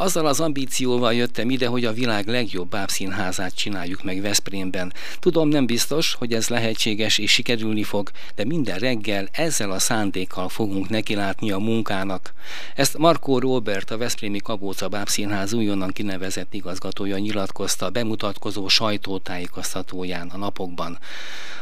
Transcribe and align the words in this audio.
Azzal 0.00 0.26
az 0.26 0.40
ambícióval 0.40 1.14
jöttem 1.14 1.50
ide, 1.50 1.66
hogy 1.66 1.84
a 1.84 1.92
világ 1.92 2.28
legjobb 2.28 2.68
bábszínházát 2.68 3.54
csináljuk 3.54 4.02
meg 4.02 4.20
Veszprémben. 4.20 4.92
Tudom, 5.18 5.48
nem 5.48 5.66
biztos, 5.66 6.14
hogy 6.14 6.32
ez 6.32 6.48
lehetséges 6.48 7.18
és 7.18 7.32
sikerülni 7.32 7.82
fog, 7.82 8.10
de 8.34 8.44
minden 8.44 8.78
reggel 8.78 9.28
ezzel 9.32 9.70
a 9.70 9.78
szándékkal 9.78 10.48
fogunk 10.48 10.88
nekilátni 10.88 11.50
a 11.50 11.58
munkának. 11.58 12.32
Ezt 12.74 12.98
Markó 12.98 13.38
Robert, 13.38 13.90
a 13.90 13.98
Veszprémi 13.98 14.38
Kabóca 14.38 14.88
Bábszínház 14.88 15.52
újonnan 15.52 15.90
kinevezett 15.90 16.54
igazgatója 16.54 17.18
nyilatkozta 17.18 17.90
bemutatkozó 17.90 18.68
sajtótájékoztatóján 18.68 20.28
a 20.28 20.36
napokban. 20.36 20.98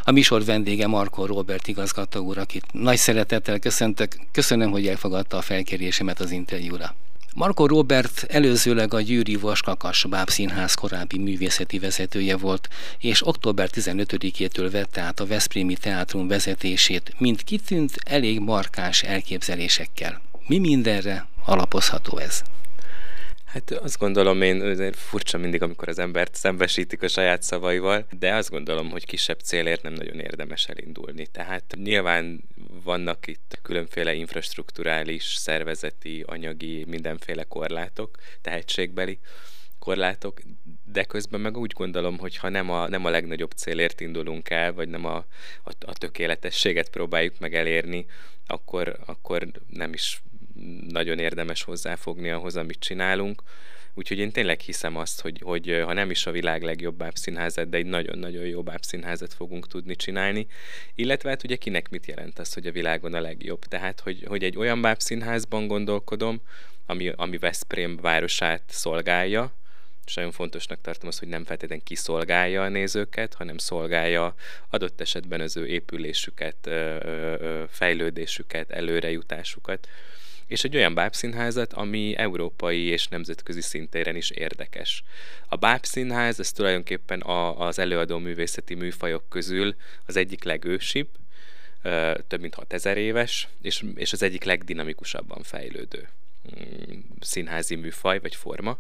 A 0.04 0.10
műsor 0.10 0.44
vendége 0.44 0.86
Markó 0.86 1.26
Robert 1.26 1.68
igazgató 1.68 2.24
úr, 2.24 2.38
akit 2.38 2.64
nagy 2.72 2.98
szeretettel 2.98 3.58
köszöntök. 3.58 4.16
Köszönöm, 4.32 4.70
hogy 4.70 4.86
elfogadta 4.86 5.36
a 5.36 5.42
felkérésemet 5.42 6.20
az 6.20 6.30
interjúra. 6.30 6.94
Marko 7.38 7.66
Robert 7.66 8.22
előzőleg 8.28 8.94
a 8.94 9.00
Győri 9.00 9.36
Vaskakas 9.36 10.06
Bábszínház 10.08 10.74
korábbi 10.74 11.18
művészeti 11.18 11.78
vezetője 11.78 12.36
volt, 12.36 12.68
és 12.98 13.26
október 13.26 13.68
15-től 13.72 14.68
vette 14.72 15.00
át 15.00 15.20
a 15.20 15.26
Veszprémi 15.26 15.74
Teátrum 15.74 16.28
vezetését, 16.28 17.12
mint 17.18 17.42
kitűnt 17.42 17.92
elég 18.04 18.40
markáns 18.40 19.02
elképzelésekkel. 19.02 20.20
Mi 20.46 20.58
mindenre 20.58 21.26
alapozható 21.44 22.18
ez? 22.18 22.42
Hát 23.48 23.70
azt 23.70 23.98
gondolom 23.98 24.42
én, 24.42 24.92
furcsa 24.92 25.38
mindig, 25.38 25.62
amikor 25.62 25.88
az 25.88 25.98
embert 25.98 26.34
szembesítik 26.34 27.02
a 27.02 27.08
saját 27.08 27.42
szavaival, 27.42 28.06
de 28.18 28.34
azt 28.34 28.50
gondolom, 28.50 28.90
hogy 28.90 29.06
kisebb 29.06 29.40
célért 29.40 29.82
nem 29.82 29.92
nagyon 29.92 30.20
érdemes 30.20 30.66
elindulni. 30.66 31.26
Tehát 31.26 31.74
nyilván 31.82 32.40
vannak 32.84 33.26
itt 33.26 33.58
különféle 33.62 34.14
infrastruktúrális, 34.14 35.24
szervezeti, 35.24 36.24
anyagi, 36.26 36.84
mindenféle 36.84 37.44
korlátok, 37.44 38.16
tehetségbeli 38.40 39.18
korlátok, 39.78 40.40
de 40.84 41.04
közben 41.04 41.40
meg 41.40 41.56
úgy 41.56 41.72
gondolom, 41.72 42.18
hogy 42.18 42.36
ha 42.36 42.48
nem 42.48 42.70
a, 42.70 42.88
nem 42.88 43.04
a 43.04 43.10
legnagyobb 43.10 43.50
célért 43.50 44.00
indulunk 44.00 44.50
el, 44.50 44.72
vagy 44.72 44.88
nem 44.88 45.04
a, 45.04 45.16
a, 45.64 45.72
a 45.80 45.92
tökéletességet 45.92 46.90
próbáljuk 46.90 47.38
meg 47.38 47.54
elérni, 47.54 48.06
akkor, 48.46 48.98
akkor 49.06 49.48
nem 49.68 49.92
is 49.92 50.22
nagyon 50.88 51.18
érdemes 51.18 51.62
hozzáfogni 51.62 52.30
ahhoz, 52.30 52.56
amit 52.56 52.78
csinálunk. 52.78 53.42
Úgyhogy 53.94 54.18
én 54.18 54.32
tényleg 54.32 54.60
hiszem 54.60 54.96
azt, 54.96 55.20
hogy, 55.20 55.40
hogy 55.44 55.82
ha 55.84 55.92
nem 55.92 56.10
is 56.10 56.26
a 56.26 56.30
világ 56.30 56.62
legjobb 56.62 56.96
bábszínházat, 56.96 57.68
de 57.68 57.76
egy 57.76 57.86
nagyon-nagyon 57.86 58.44
jó 58.46 58.62
bábszínházat 58.62 59.34
fogunk 59.34 59.66
tudni 59.66 59.96
csinálni. 59.96 60.46
Illetve 60.94 61.28
hát 61.28 61.44
ugye 61.44 61.56
kinek 61.56 61.88
mit 61.88 62.06
jelent 62.06 62.38
az, 62.38 62.54
hogy 62.54 62.66
a 62.66 62.72
világon 62.72 63.14
a 63.14 63.20
legjobb. 63.20 63.64
Tehát, 63.64 64.00
hogy, 64.00 64.24
hogy 64.26 64.44
egy 64.44 64.56
olyan 64.56 64.80
bábszínházban 64.80 65.66
gondolkodom, 65.66 66.40
ami, 66.86 67.12
ami 67.16 67.38
Veszprém 67.38 67.96
városát 67.96 68.62
szolgálja, 68.66 69.52
és 70.06 70.14
nagyon 70.14 70.32
fontosnak 70.32 70.80
tartom 70.80 71.08
azt, 71.08 71.18
hogy 71.18 71.28
nem 71.28 71.44
feltétlenül 71.44 71.84
kiszolgálja 71.84 72.62
a 72.62 72.68
nézőket, 72.68 73.34
hanem 73.34 73.58
szolgálja 73.58 74.34
adott 74.70 75.00
esetben 75.00 75.40
az 75.40 75.56
ő 75.56 75.66
épülésüket, 75.66 76.70
fejlődésüket, 77.68 78.70
előrejutásukat 78.70 79.88
és 80.48 80.64
egy 80.64 80.76
olyan 80.76 80.94
bábszínházat, 80.94 81.72
ami 81.72 82.14
európai 82.16 82.82
és 82.82 83.08
nemzetközi 83.08 83.60
szintéren 83.60 84.16
is 84.16 84.30
érdekes. 84.30 85.02
A 85.48 85.56
bábszínház, 85.56 86.40
ez 86.40 86.52
tulajdonképpen 86.52 87.20
a, 87.20 87.66
az 87.66 87.78
előadó 87.78 88.18
művészeti 88.18 88.74
műfajok 88.74 89.28
közül 89.28 89.74
az 90.06 90.16
egyik 90.16 90.44
legősibb, 90.44 91.08
több 92.26 92.40
mint 92.40 92.54
6000 92.54 92.96
éves, 92.96 93.48
és, 93.62 93.84
és 93.94 94.12
az 94.12 94.22
egyik 94.22 94.44
legdinamikusabban 94.44 95.42
fejlődő 95.42 96.08
mm, 96.60 96.98
színházi 97.20 97.74
műfaj 97.74 98.18
vagy 98.18 98.34
forma 98.34 98.78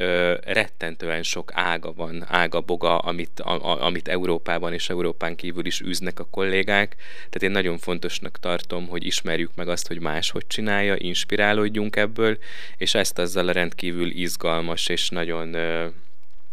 ö, 0.00 0.34
rettentően 0.44 1.22
sok 1.22 1.50
ága 1.54 1.92
van, 1.92 2.24
ága 2.28 2.60
boga, 2.60 2.98
amit, 2.98 3.40
a, 3.40 3.70
a, 3.70 3.84
amit 3.84 4.08
Európában 4.08 4.72
és 4.72 4.90
Európán 4.90 5.36
kívül 5.36 5.66
is 5.66 5.80
űznek 5.80 6.20
a 6.20 6.26
kollégák. 6.30 6.96
Tehát 7.16 7.42
én 7.42 7.50
nagyon 7.50 7.78
fontosnak 7.78 8.38
tartom, 8.38 8.88
hogy 8.88 9.04
ismerjük 9.04 9.50
meg 9.54 9.68
azt, 9.68 9.86
hogy 9.86 10.00
más 10.00 10.30
hogy 10.30 10.46
csinálja, 10.46 10.94
inspirálódjunk 10.98 11.96
ebből, 11.96 12.38
és 12.76 12.94
ezt 12.94 13.18
azzal 13.18 13.48
a 13.48 13.52
rendkívül 13.52 14.10
izgalmas 14.10 14.88
és 14.88 15.08
nagyon 15.08 15.54
ö, 15.54 15.86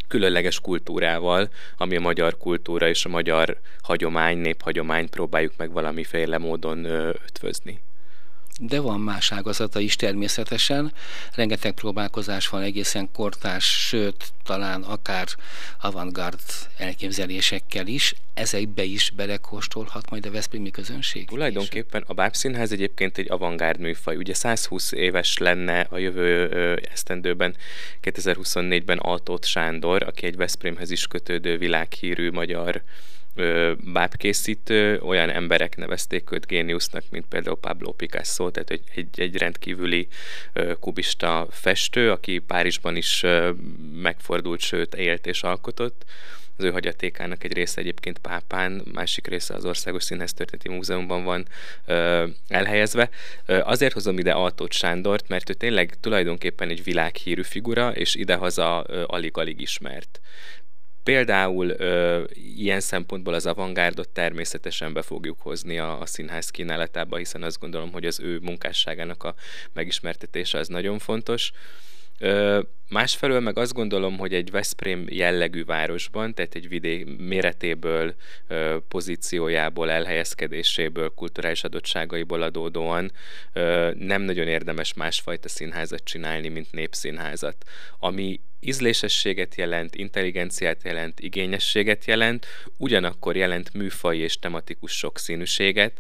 különleges 0.07 0.59
kultúrával, 0.59 1.49
ami 1.77 1.95
a 1.95 1.99
magyar 1.99 2.37
kultúra 2.37 2.87
és 2.87 3.05
a 3.05 3.09
magyar 3.09 3.57
hagyomány, 3.81 4.37
néphagyomány 4.37 5.09
próbáljuk 5.09 5.53
meg 5.57 5.71
valamiféle 5.71 6.37
módon 6.37 6.85
ötvözni 6.85 7.79
de 8.59 8.79
van 8.79 8.99
más 8.99 9.31
ágazata 9.31 9.79
is 9.79 9.95
természetesen. 9.95 10.93
Rengeteg 11.35 11.71
próbálkozás 11.71 12.47
van 12.47 12.61
egészen 12.61 13.11
kortárs, 13.11 13.87
sőt, 13.87 14.31
talán 14.43 14.83
akár 14.83 15.27
avantgard 15.81 16.39
elképzelésekkel 16.77 17.87
is. 17.87 18.13
Ezekbe 18.33 18.83
is 18.83 19.11
belekóstolhat 19.15 20.09
majd 20.09 20.25
a 20.25 20.31
Veszprémi 20.31 20.71
közönség? 20.71 21.27
Tulajdonképpen 21.27 22.03
a 22.07 22.13
Bábszínház 22.13 22.71
egyébként 22.71 23.17
egy 23.17 23.31
avantgárd 23.31 23.79
műfaj. 23.79 24.15
Ugye 24.15 24.33
120 24.33 24.91
éves 24.91 25.37
lenne 25.37 25.79
a 25.89 25.97
jövő 25.97 26.49
esztendőben, 26.91 27.55
2024-ben 28.03 28.97
Altót 28.97 29.45
Sándor, 29.45 30.03
aki 30.03 30.25
egy 30.25 30.35
Veszprémhez 30.35 30.91
is 30.91 31.07
kötődő 31.07 31.57
világhírű 31.57 32.31
magyar 32.31 32.83
bábkészítő, 33.93 34.99
olyan 34.99 35.29
emberek 35.29 35.75
nevezték 35.75 36.31
őt 36.31 36.47
géniusznak, 36.47 37.03
mint 37.09 37.25
például 37.29 37.57
Pablo 37.57 37.91
Picasso, 37.91 38.49
tehát 38.49 38.69
egy, 38.69 38.83
egy, 38.95 39.19
egy 39.19 39.37
rendkívüli 39.37 40.07
kubista 40.79 41.47
festő, 41.51 42.11
aki 42.11 42.39
Párizsban 42.39 42.95
is 42.95 43.23
megfordult, 43.93 44.59
sőt 44.59 44.95
élt 44.95 45.27
és 45.27 45.43
alkotott. 45.43 46.05
Az 46.57 46.63
ő 46.63 46.71
hagyatékának 46.71 47.43
egy 47.43 47.53
része 47.53 47.81
egyébként 47.81 48.17
Pápán, 48.17 48.81
másik 48.93 49.27
része 49.27 49.53
az 49.53 49.65
Országos 49.65 50.03
Színház 50.03 50.33
Történeti 50.33 50.69
Múzeumban 50.69 51.23
van 51.23 51.47
ö, 51.85 52.27
elhelyezve. 52.47 53.09
Ö, 53.45 53.59
azért 53.63 53.93
hozom 53.93 54.17
ide 54.17 54.31
Altót 54.31 54.71
Sándort, 54.71 55.27
mert 55.27 55.49
ő 55.49 55.53
tényleg 55.53 55.93
tulajdonképpen 55.99 56.69
egy 56.69 56.83
világhírű 56.83 57.41
figura, 57.43 57.91
és 57.91 58.15
idehaza 58.15 58.81
alig-alig 59.05 59.61
ismert. 59.61 60.19
Például 61.07 61.69
ö, 61.69 62.23
ilyen 62.55 62.79
szempontból 62.79 63.33
az 63.33 63.45
avantgárdot 63.45 64.09
természetesen 64.09 64.93
be 64.93 65.01
fogjuk 65.01 65.39
hozni 65.41 65.79
a, 65.79 65.99
a 66.01 66.05
színház 66.05 66.49
kínálatába, 66.49 67.17
hiszen 67.17 67.43
azt 67.43 67.59
gondolom, 67.59 67.91
hogy 67.91 68.05
az 68.05 68.19
ő 68.19 68.39
munkásságának 68.39 69.23
a 69.23 69.35
megismertetése 69.73 70.57
az 70.57 70.67
nagyon 70.67 70.99
fontos. 70.99 71.51
Ö, 72.19 72.59
másfelől 72.89 73.39
meg 73.39 73.57
azt 73.57 73.73
gondolom, 73.73 74.17
hogy 74.17 74.33
egy 74.33 74.51
Veszprém 74.51 75.05
jellegű 75.09 75.65
városban, 75.65 76.33
tehát 76.33 76.55
egy 76.55 76.69
vidék 76.69 77.17
méretéből, 77.17 78.15
ö, 78.47 78.77
pozíciójából, 78.87 79.91
elhelyezkedéséből, 79.91 81.09
kulturális 81.15 81.63
adottságaiból 81.63 82.41
adódóan 82.41 83.11
ö, 83.53 83.91
nem 83.97 84.21
nagyon 84.21 84.47
érdemes 84.47 84.93
másfajta 84.93 85.49
színházat 85.49 86.03
csinálni, 86.03 86.47
mint 86.47 86.71
népszínházat. 86.71 87.65
Ami 87.99 88.39
ízlésességet 88.59 89.55
jelent, 89.55 89.95
intelligenciát 89.95 90.83
jelent, 90.83 91.19
igényességet 91.19 92.05
jelent, 92.05 92.45
ugyanakkor 92.77 93.35
jelent 93.35 93.73
műfai 93.73 94.19
és 94.19 94.39
tematikus 94.39 94.97
sokszínűséget, 94.97 95.99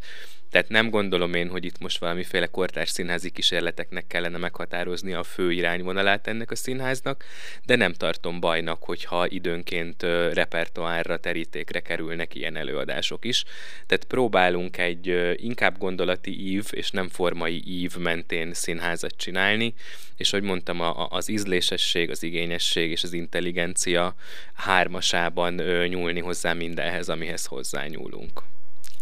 tehát 0.49 0.69
nem 0.69 0.89
gondolom 0.89 1.33
én, 1.33 1.49
hogy 1.49 1.65
itt 1.65 1.79
most 1.79 1.97
valamiféle 1.97 2.45
kortárs 2.45 2.89
színházi 2.89 3.29
kísérleteknek 3.29 4.07
kellene 4.07 4.37
meghatározni 4.37 5.13
a 5.13 5.23
fő 5.23 5.51
irányvonalát 5.51 6.27
ennek 6.27 6.51
a 6.51 6.55
színháznak, 6.55 7.23
de 7.65 7.75
nem 7.75 7.93
tartom 7.93 8.39
bajnak, 8.39 8.83
hogyha 8.83 9.27
időnként 9.27 10.03
repertoárra, 10.33 11.17
terítékre 11.17 11.79
kerülnek 11.79 12.35
ilyen 12.35 12.55
előadások 12.55 13.25
is. 13.25 13.43
Tehát 13.85 14.05
próbálunk 14.05 14.77
egy 14.77 15.35
inkább 15.35 15.77
gondolati 15.77 16.51
ív 16.51 16.65
és 16.71 16.91
nem 16.91 17.09
formai 17.09 17.63
ív 17.65 17.95
mentén 17.97 18.53
színházat 18.53 19.13
csinálni, 19.17 19.73
és 20.15 20.29
hogy 20.29 20.43
mondtam, 20.43 20.81
az 21.09 21.29
ízlésesség, 21.29 22.09
az 22.09 22.23
igényesség 22.23 22.91
és 22.91 23.03
az 23.03 23.13
intelligencia 23.13 24.15
hármasában 24.53 25.53
nyúlni 25.87 26.19
hozzá 26.19 26.53
mindenhez, 26.53 27.09
amihez 27.09 27.45
hozzányúlunk. 27.45 28.41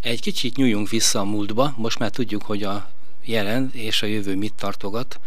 Egy 0.06 0.22
kicsit 0.22 0.56
nyújjunk 0.56 0.90
vissza 0.90 1.20
a 1.20 1.24
múltba, 1.24 1.74
most 1.78 2.00
már 2.00 2.10
tudjuk, 2.10 2.42
hogy 2.42 2.64
a 2.64 2.90
jelen 3.24 3.72
és 3.74 4.02
a 4.02 4.06
jövő 4.06 4.36
mit 4.36 4.54
tartogat. 4.54 5.20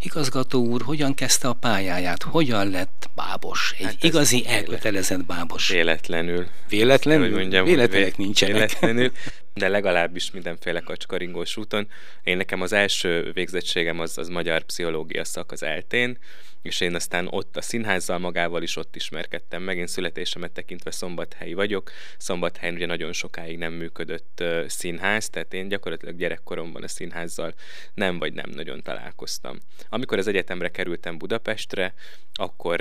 Igazgató 0.00 0.66
úr, 0.66 0.82
hogyan 0.82 1.14
kezdte 1.14 1.48
a 1.48 1.52
pályáját? 1.52 2.22
Hogyan 2.22 2.70
lett 2.70 3.10
bábos? 3.14 3.74
Egy 3.78 3.84
hát 3.84 4.02
igazi 4.02 4.44
elkötelezett 4.46 5.24
bábos. 5.24 5.68
Véletlenül. 5.68 6.46
Véletlenül? 6.68 7.30
Mondjam, 7.30 7.64
Véletlenek 7.64 8.16
nincsenek. 8.16 8.54
Véletlenül, 8.54 9.12
de 9.54 9.68
legalábbis 9.68 10.30
mindenféle 10.30 10.80
kacskaringós 10.80 11.56
úton. 11.56 11.88
Én 12.22 12.36
nekem 12.36 12.60
az 12.60 12.72
első 12.72 13.30
végzettségem 13.34 14.00
az, 14.00 14.18
az 14.18 14.28
magyar 14.28 14.62
pszichológia 14.62 15.24
szak 15.24 15.52
az 15.52 15.62
eltén, 15.62 16.18
és 16.62 16.80
én 16.80 16.94
aztán 16.94 17.26
ott 17.30 17.56
a 17.56 17.60
színházzal 17.60 18.18
magával 18.18 18.62
is 18.62 18.76
ott 18.76 18.96
ismerkedtem 18.96 19.62
meg. 19.62 19.76
Én 19.76 19.86
születésemet 19.86 20.52
tekintve 20.52 20.90
szombathelyi 20.90 21.54
vagyok. 21.54 21.90
Szombathelyen 22.18 22.74
ugye 22.74 22.86
nagyon 22.86 23.12
sokáig 23.12 23.58
nem 23.58 23.72
működött 23.72 24.42
színház, 24.66 25.30
tehát 25.30 25.54
én 25.54 25.68
gyakorlatilag 25.68 26.16
gyerekkoromban 26.16 26.82
a 26.82 26.88
színházzal 26.88 27.54
nem 27.94 28.18
vagy 28.18 28.32
nem 28.32 28.50
nagyon 28.50 28.82
találkoztam. 28.82 29.58
Amikor 29.88 30.18
az 30.18 30.26
egyetemre 30.26 30.68
kerültem 30.68 31.18
Budapestre, 31.18 31.94
akkor 32.32 32.76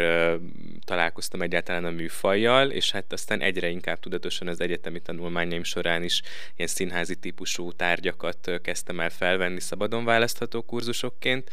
találkoztam 0.86 1.42
egyáltalán 1.42 1.86
a 1.86 1.90
műfajjal, 1.90 2.72
és 2.72 2.92
hát 2.92 3.14
aztán 3.14 3.42
egyre 3.42 3.70
inkább 3.70 4.00
tudatosan 4.00 4.48
az 4.48 4.62
egyetemi 4.62 5.00
tanulmányaim 5.00 5.64
során 5.64 6.04
is 6.04 6.22
ilyen 6.56 6.70
színházi 6.70 7.16
típusú 7.16 7.72
tárgyakat 7.72 8.52
kezdtem 8.62 9.00
el 9.00 9.10
felvenni 9.10 9.60
szabadon 9.60 10.06
választható 10.06 10.62
kurzusokként 10.62 11.52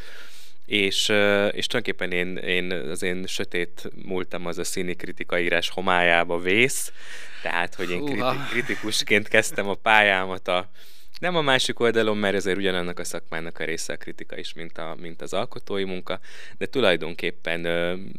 és, 0.64 1.08
és 1.50 1.66
tulajdonképpen 1.66 2.12
én, 2.12 2.36
én 2.36 2.72
az 2.72 3.02
én 3.02 3.26
sötét 3.26 3.90
múltam 4.04 4.46
az 4.46 4.58
a 4.58 4.64
színi 4.64 4.94
kritikaírás 4.94 5.68
homályába 5.68 6.38
vész, 6.38 6.92
tehát, 7.42 7.74
hogy 7.74 7.90
én 7.90 8.04
kriti, 8.04 8.36
kritikusként 8.50 9.28
kezdtem 9.28 9.68
a 9.68 9.74
pályámat 9.74 10.48
a, 10.48 10.70
nem 11.22 11.36
a 11.36 11.42
másik 11.42 11.80
oldalon, 11.80 12.16
mert 12.16 12.34
ezért 12.34 12.56
ugyanannak 12.56 12.98
a 12.98 13.04
szakmának 13.04 13.58
a 13.58 13.64
része 13.64 13.92
a 13.92 13.96
kritika 13.96 14.38
is, 14.38 14.52
mint, 14.52 14.78
a, 14.78 14.96
mint 15.00 15.22
az 15.22 15.32
alkotói 15.32 15.84
munka, 15.84 16.20
de 16.58 16.66
tulajdonképpen 16.66 17.64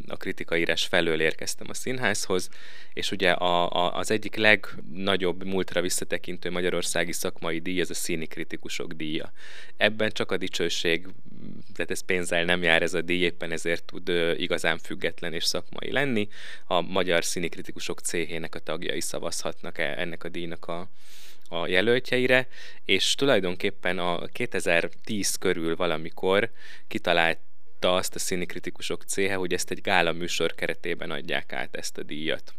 a 0.08 0.18
kritikaírás 0.18 0.86
felől 0.86 1.22
érkeztem 1.22 1.68
a 1.70 1.74
színházhoz, 1.74 2.50
és 2.94 3.12
ugye 3.12 3.32
a, 3.32 3.72
a, 3.72 3.98
az 3.98 4.12
egyik 4.12 4.36
legnagyobb 4.36 5.46
múltra 5.46 5.82
visszatekintő 5.82 6.52
magyarországi 6.52 7.12
szakmai 7.12 7.60
díj, 7.60 7.80
ez 7.80 7.90
a 7.90 7.94
színi 7.94 8.26
kritikusok 8.26 8.94
díja. 8.94 9.32
Ebben 9.78 10.12
csak 10.12 10.32
a 10.32 10.38
dicsőség, 10.38 11.08
tehát 11.74 11.92
ez 11.92 12.02
pénzzel 12.06 12.44
nem 12.44 12.64
jár 12.64 12.82
ez 12.82 12.94
a 12.94 13.02
díj, 13.02 13.22
éppen 13.22 13.52
ezért 13.52 13.84
tud 13.84 14.10
igazán 14.38 14.78
független 14.78 15.34
és 15.34 15.44
szakmai 15.44 15.92
lenni. 15.92 16.28
A 16.66 16.82
Magyar 16.82 17.26
Színi 17.26 17.50
Kritikusok 17.50 18.00
céhének 18.00 18.56
a 18.56 18.60
tagjai 18.60 19.02
szavazhatnak 19.02 19.78
e, 19.78 19.94
ennek 19.98 20.24
a 20.24 20.30
díjnak 20.30 20.68
a, 20.68 20.90
a 21.54 21.68
jelöltjeire, 21.68 22.48
és 22.86 23.16
tulajdonképpen 23.16 24.00
a 24.00 24.26
2010 24.26 25.36
körül 25.36 25.76
valamikor 25.76 26.52
kitalálta 26.88 27.96
azt 27.96 28.16
a 28.16 28.20
színikritikusok 28.20 29.04
céhe, 29.04 29.36
hogy 29.36 29.54
ezt 29.54 29.72
egy 29.72 29.82
gála 29.82 30.12
műsor 30.12 30.56
keretében 30.56 31.12
adják 31.12 31.54
át 31.54 31.76
ezt 31.76 31.98
a 31.98 32.04
díjat. 32.04 32.54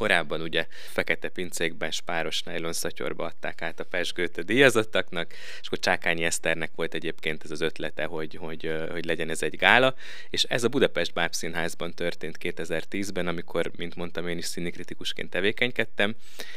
Korábban 0.00 0.40
ugye 0.40 0.66
fekete 0.92 1.28
pincékben, 1.28 1.90
spáros 1.90 2.42
nylon 2.42 2.72
szatyorba 2.72 3.24
adták 3.24 3.62
át 3.62 3.80
a 3.80 3.84
pesgőt 3.84 4.38
a 4.38 4.42
díjazottaknak, 4.42 5.32
és 5.60 5.66
akkor 5.66 5.78
Csákányi 5.78 6.24
Eszternek 6.24 6.70
volt 6.74 6.94
egyébként 6.94 7.44
ez 7.44 7.50
az 7.50 7.60
ötlete, 7.60 8.04
hogy, 8.04 8.34
hogy, 8.34 8.72
hogy 8.90 9.04
legyen 9.04 9.30
ez 9.30 9.42
egy 9.42 9.56
gála, 9.56 9.94
és 10.30 10.42
ez 10.42 10.64
a 10.64 10.68
Budapest 10.68 11.12
Bábszínházban 11.12 11.94
történt 11.94 12.36
2010-ben, 12.40 13.26
amikor, 13.26 13.70
mint 13.76 13.94
mondtam, 13.94 14.28
én 14.28 14.38
is 14.38 14.44
színikritikusként 14.44 15.30
tevékenykedtem, 15.30 16.14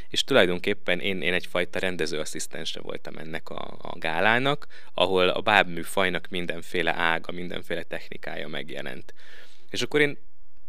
és 0.10 0.24
tulajdonképpen 0.24 1.00
én, 1.00 1.22
én 1.22 1.34
egyfajta 1.34 1.80
rendezőasszisztensre 1.80 2.82
voltam 2.82 3.18
ennek 3.18 3.50
a, 3.50 3.78
a 3.82 3.98
gálának, 3.98 4.68
ahol 4.94 5.30
a 5.30 5.42
bábműfajnak 5.42 6.28
mindenféle 6.30 6.94
ága, 6.96 7.32
mindenféle 7.32 7.84
technikája 7.84 8.48
megjelent. 8.48 9.14
És 9.70 9.82
akkor 9.82 10.02
én 10.02 10.18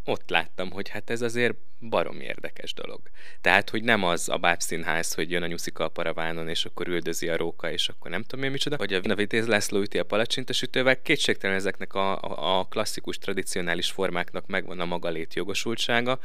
ott 0.04 0.30
láttam, 0.30 0.70
hogy 0.70 0.88
hát 0.88 1.10
ez 1.10 1.22
azért 1.22 1.54
barom 1.88 2.20
érdekes 2.20 2.74
dolog. 2.74 3.00
Tehát, 3.40 3.70
hogy 3.70 3.82
nem 3.82 4.02
az 4.04 4.28
a 4.28 4.36
bábszínház, 4.36 5.14
hogy 5.14 5.30
jön 5.30 5.42
a 5.42 5.46
nyuszika 5.46 5.84
a 5.84 5.88
paravánon, 5.88 6.48
és 6.48 6.64
akkor 6.64 6.88
üldözi 6.88 7.28
a 7.28 7.36
róka, 7.36 7.70
és 7.70 7.88
akkor 7.88 8.10
nem 8.10 8.22
tudom 8.22 8.44
én 8.44 8.50
micsoda, 8.50 8.76
hogy 8.76 8.94
a 8.94 9.14
Vitéz 9.14 9.46
László 9.46 9.80
üti 9.80 9.98
a 9.98 10.04
palacsintasütővel, 10.04 11.02
kétségtelen 11.02 11.56
ezeknek 11.56 11.94
a, 11.94 12.20
a, 12.58 12.64
klasszikus, 12.64 13.18
tradicionális 13.18 13.90
formáknak 13.90 14.46
megvan 14.46 14.80
a 14.80 14.84
maga 14.84 15.08
létjogosultsága, 15.08 16.18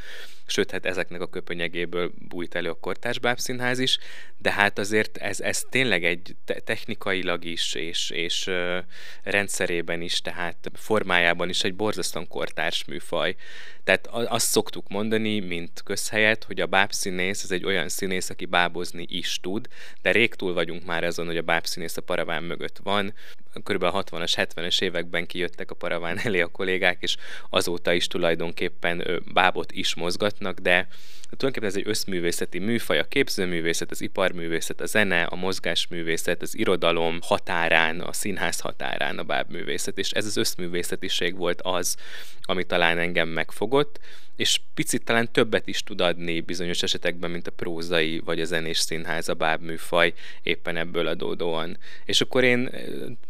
sőt, 0.45 0.71
hát 0.71 0.85
ezeknek 0.85 1.21
a 1.21 1.29
köpönyegéből 1.29 2.11
bújt 2.27 2.55
elő 2.55 2.69
a 2.69 2.79
kortárs 2.79 3.19
bábszínház 3.19 3.79
is, 3.79 3.97
de 4.37 4.51
hát 4.51 4.79
azért 4.79 5.17
ez, 5.17 5.39
ez 5.39 5.63
tényleg 5.69 6.05
egy 6.05 6.35
te- 6.45 6.59
technikailag 6.59 7.45
is, 7.45 7.73
és, 7.73 8.09
és 8.09 8.47
uh, 8.47 8.77
rendszerében 9.23 10.01
is, 10.01 10.21
tehát 10.21 10.71
formájában 10.73 11.49
is 11.49 11.63
egy 11.63 11.75
borzasztóan 11.75 12.27
kortárs 12.27 12.85
műfaj. 12.85 13.35
Tehát 13.83 14.07
azt 14.07 14.47
szoktuk 14.47 14.87
mondani, 14.87 15.39
mint 15.39 15.81
közhelyet, 15.83 16.43
hogy 16.43 16.59
a 16.59 16.65
bábszínész 16.65 17.43
ez 17.43 17.51
egy 17.51 17.65
olyan 17.65 17.89
színész, 17.89 18.29
aki 18.29 18.45
bábozni 18.45 19.05
is 19.09 19.39
tud, 19.41 19.67
de 20.01 20.11
rég 20.11 20.35
túl 20.35 20.53
vagyunk 20.53 20.85
már 20.85 21.03
azon, 21.03 21.25
hogy 21.25 21.37
a 21.37 21.41
bábszínész 21.41 21.97
a 21.97 22.01
paraván 22.01 22.43
mögött 22.43 22.77
van. 22.83 23.13
Körülbelül 23.63 23.95
a 23.95 24.03
60-as, 24.03 24.47
70-es 24.55 24.81
években 24.81 25.25
kijöttek 25.25 25.71
a 25.71 25.75
paraván 25.75 26.19
elé 26.25 26.41
a 26.41 26.47
kollégák, 26.47 26.97
és 27.01 27.17
azóta 27.49 27.93
is 27.93 28.07
tulajdonképpen 28.07 29.23
bábot 29.33 29.71
is 29.71 29.95
mozgatnak, 29.95 30.59
de 30.59 30.87
tulajdonképpen 31.29 31.69
ez 31.69 31.75
egy 31.75 31.87
összművészeti 31.87 32.59
műfaj, 32.59 32.99
a 32.99 33.03
képzőművészet, 33.03 33.91
az 33.91 34.01
iparművészet, 34.01 34.81
a 34.81 34.85
zene, 34.85 35.23
a 35.23 35.35
mozgásművészet, 35.35 36.41
az 36.41 36.57
irodalom 36.57 37.19
határán, 37.21 37.99
a 37.99 38.13
színház 38.13 38.59
határán 38.59 39.17
a 39.17 39.23
bábművészet, 39.23 39.97
és 39.97 40.11
ez 40.11 40.25
az 40.25 40.37
összművészetiség 40.37 41.35
volt 41.35 41.61
az, 41.61 41.95
ami 42.41 42.63
talán 42.63 42.97
engem 42.97 43.27
megfogott, 43.27 43.99
és 44.39 44.59
picit 44.73 45.03
talán 45.03 45.31
többet 45.31 45.67
is 45.67 45.83
tud 45.83 46.01
adni 46.01 46.39
bizonyos 46.39 46.83
esetekben, 46.83 47.31
mint 47.31 47.47
a 47.47 47.51
prózai 47.51 48.21
vagy 48.25 48.41
a 48.41 48.45
zenés 48.45 48.77
színház, 48.77 49.29
a 49.29 49.33
bábműfaj 49.33 50.13
éppen 50.43 50.77
ebből 50.77 51.07
adódóan. 51.07 51.77
És 52.05 52.21
akkor 52.21 52.43
én 52.43 52.69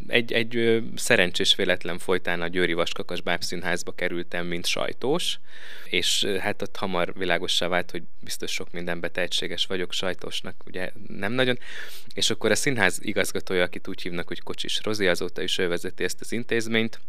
egy, 0.10 0.34
egy 0.34 0.84
szerencsés 0.96 1.56
véletlen 1.56 1.98
folytán 1.98 2.42
a 2.42 2.48
Győri 2.48 2.74
Vaskakas 2.74 3.22
bábszínházba 3.22 3.92
kerültem, 3.92 4.46
mint 4.46 4.66
sajtós, 4.66 5.40
és 5.90 6.24
hát 6.40 6.62
ott 6.62 6.76
hamar 6.76 7.14
világossá 7.18 7.68
vált, 7.68 7.92
hogy 7.92 8.04
biztos 8.20 8.52
sok 8.52 8.72
mindenbe 8.72 9.08
tehetséges 9.08 9.66
vagyok 9.66 9.94
sajtósnak, 9.94 10.56
ugye 10.66 10.92
nem 11.08 11.32
nagyon. 11.32 11.60
És 12.14 12.30
akkor 12.30 12.52
a 12.52 12.56
színház 12.56 13.00
igazgatója, 13.02 13.64
akit 13.64 13.88
úgy 13.88 14.02
hívnak, 14.02 14.28
hogy 14.28 14.42
Kocsis 14.42 14.80
Rozi, 14.84 15.08
azóta 15.08 15.42
is 15.42 15.58
ő 15.58 15.68
vezeti 15.68 16.04
ezt 16.04 16.22
az 16.22 16.32
intézményt, 16.32 17.00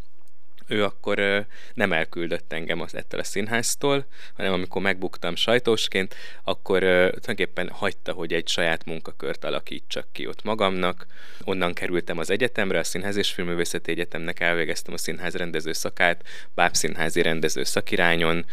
ő 0.67 0.83
akkor 0.83 1.45
nem 1.73 1.93
elküldött 1.93 2.53
engem 2.53 2.81
az 2.81 2.95
ettől 2.95 3.19
a 3.19 3.23
színháztól, 3.23 4.05
hanem 4.33 4.53
amikor 4.53 4.81
megbuktam 4.81 5.35
sajtósként, 5.35 6.15
akkor 6.43 6.79
tulajdonképpen 6.79 7.69
hagyta, 7.69 8.11
hogy 8.11 8.33
egy 8.33 8.47
saját 8.47 8.85
munkakört 8.85 9.45
alakítsak 9.45 10.07
ki 10.11 10.27
ott 10.27 10.43
magamnak. 10.43 11.05
Onnan 11.43 11.73
kerültem 11.73 12.17
az 12.17 12.29
egyetemre, 12.29 12.79
a 12.79 12.83
Színház 12.83 13.15
és 13.15 13.31
Filmművészeti 13.31 13.91
Egyetemnek 13.91 14.39
elvégeztem 14.39 14.93
a 14.93 14.97
színház 14.97 15.35
rendező 15.35 15.71
szakát, 15.73 16.23
bábszínházi 16.55 17.21
rendező 17.21 17.63
szakirányon, 17.63 18.45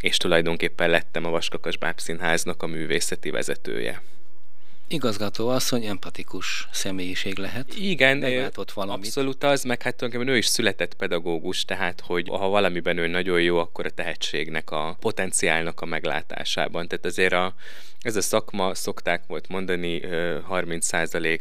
és 0.00 0.16
tulajdonképpen 0.16 0.90
lettem 0.90 1.24
a 1.24 1.30
Vaskakas 1.30 1.76
Bábszínháznak 1.76 2.62
a 2.62 2.66
művészeti 2.66 3.30
vezetője 3.30 4.02
igazgató 4.92 5.48
asszony 5.48 5.84
empatikus 5.84 6.68
személyiség 6.72 7.38
lehet. 7.38 7.74
Igen, 7.76 8.16
meglátott 8.16 8.72
valamit. 8.72 9.06
abszolút 9.06 9.44
az, 9.44 9.62
meg 9.62 9.82
hát 9.82 9.96
tulajdonképpen 9.96 10.34
ő 10.34 10.38
is 10.38 10.46
született 10.46 10.94
pedagógus, 10.94 11.64
tehát 11.64 12.00
hogy 12.06 12.28
ha 12.28 12.48
valamiben 12.48 12.98
ő 12.98 13.06
nagyon 13.06 13.40
jó, 13.40 13.58
akkor 13.58 13.86
a 13.86 13.90
tehetségnek, 13.90 14.70
a 14.70 14.96
potenciálnak 15.00 15.80
a 15.80 15.86
meglátásában. 15.86 16.88
Tehát 16.88 17.04
azért 17.04 17.32
a, 17.32 17.54
ez 18.02 18.16
a 18.16 18.20
szakma, 18.20 18.74
szokták 18.74 19.22
volt 19.26 19.48
mondani, 19.48 20.00
30% 20.04 21.40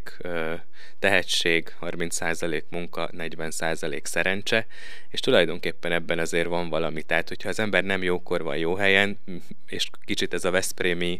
tehetség, 0.99 1.73
30% 1.81 2.63
munka, 2.69 3.09
40% 3.17 4.05
szerencse, 4.05 4.67
és 5.09 5.19
tulajdonképpen 5.19 5.91
ebben 5.91 6.19
azért 6.19 6.47
van 6.47 6.69
valami. 6.69 7.03
Tehát, 7.03 7.27
hogyha 7.27 7.49
az 7.49 7.59
ember 7.59 7.83
nem 7.83 8.03
jókor 8.03 8.43
van 8.43 8.57
jó 8.57 8.75
helyen, 8.75 9.19
és 9.65 9.89
kicsit 10.05 10.33
ez 10.33 10.45
a 10.45 10.51
Veszprémi 10.51 11.19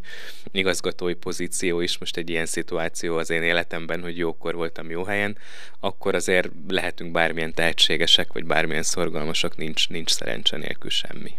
igazgatói 0.51 1.13
pozíció 1.13 1.79
is 1.79 1.97
most 1.97 2.17
egy 2.17 2.29
ilyen 2.29 2.45
szituáció 2.45 3.17
az 3.17 3.29
én 3.29 3.43
életemben, 3.43 4.01
hogy 4.01 4.17
jókor 4.17 4.55
voltam 4.55 4.89
jó 4.89 5.03
helyen, 5.03 5.37
akkor 5.79 6.15
azért 6.15 6.49
lehetünk 6.67 7.11
bármilyen 7.11 7.53
tehetségesek, 7.53 8.33
vagy 8.33 8.45
bármilyen 8.45 8.83
szorgalmasak, 8.83 9.57
nincs, 9.57 9.89
nincs 9.89 10.11
szerencse 10.11 10.57
nélkül 10.57 10.89
semmi. 10.89 11.31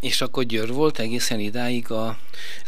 És 0.00 0.20
akkor 0.20 0.44
Győr 0.44 0.72
volt 0.72 0.98
egészen 0.98 1.40
idáig 1.40 1.90
a 1.90 2.18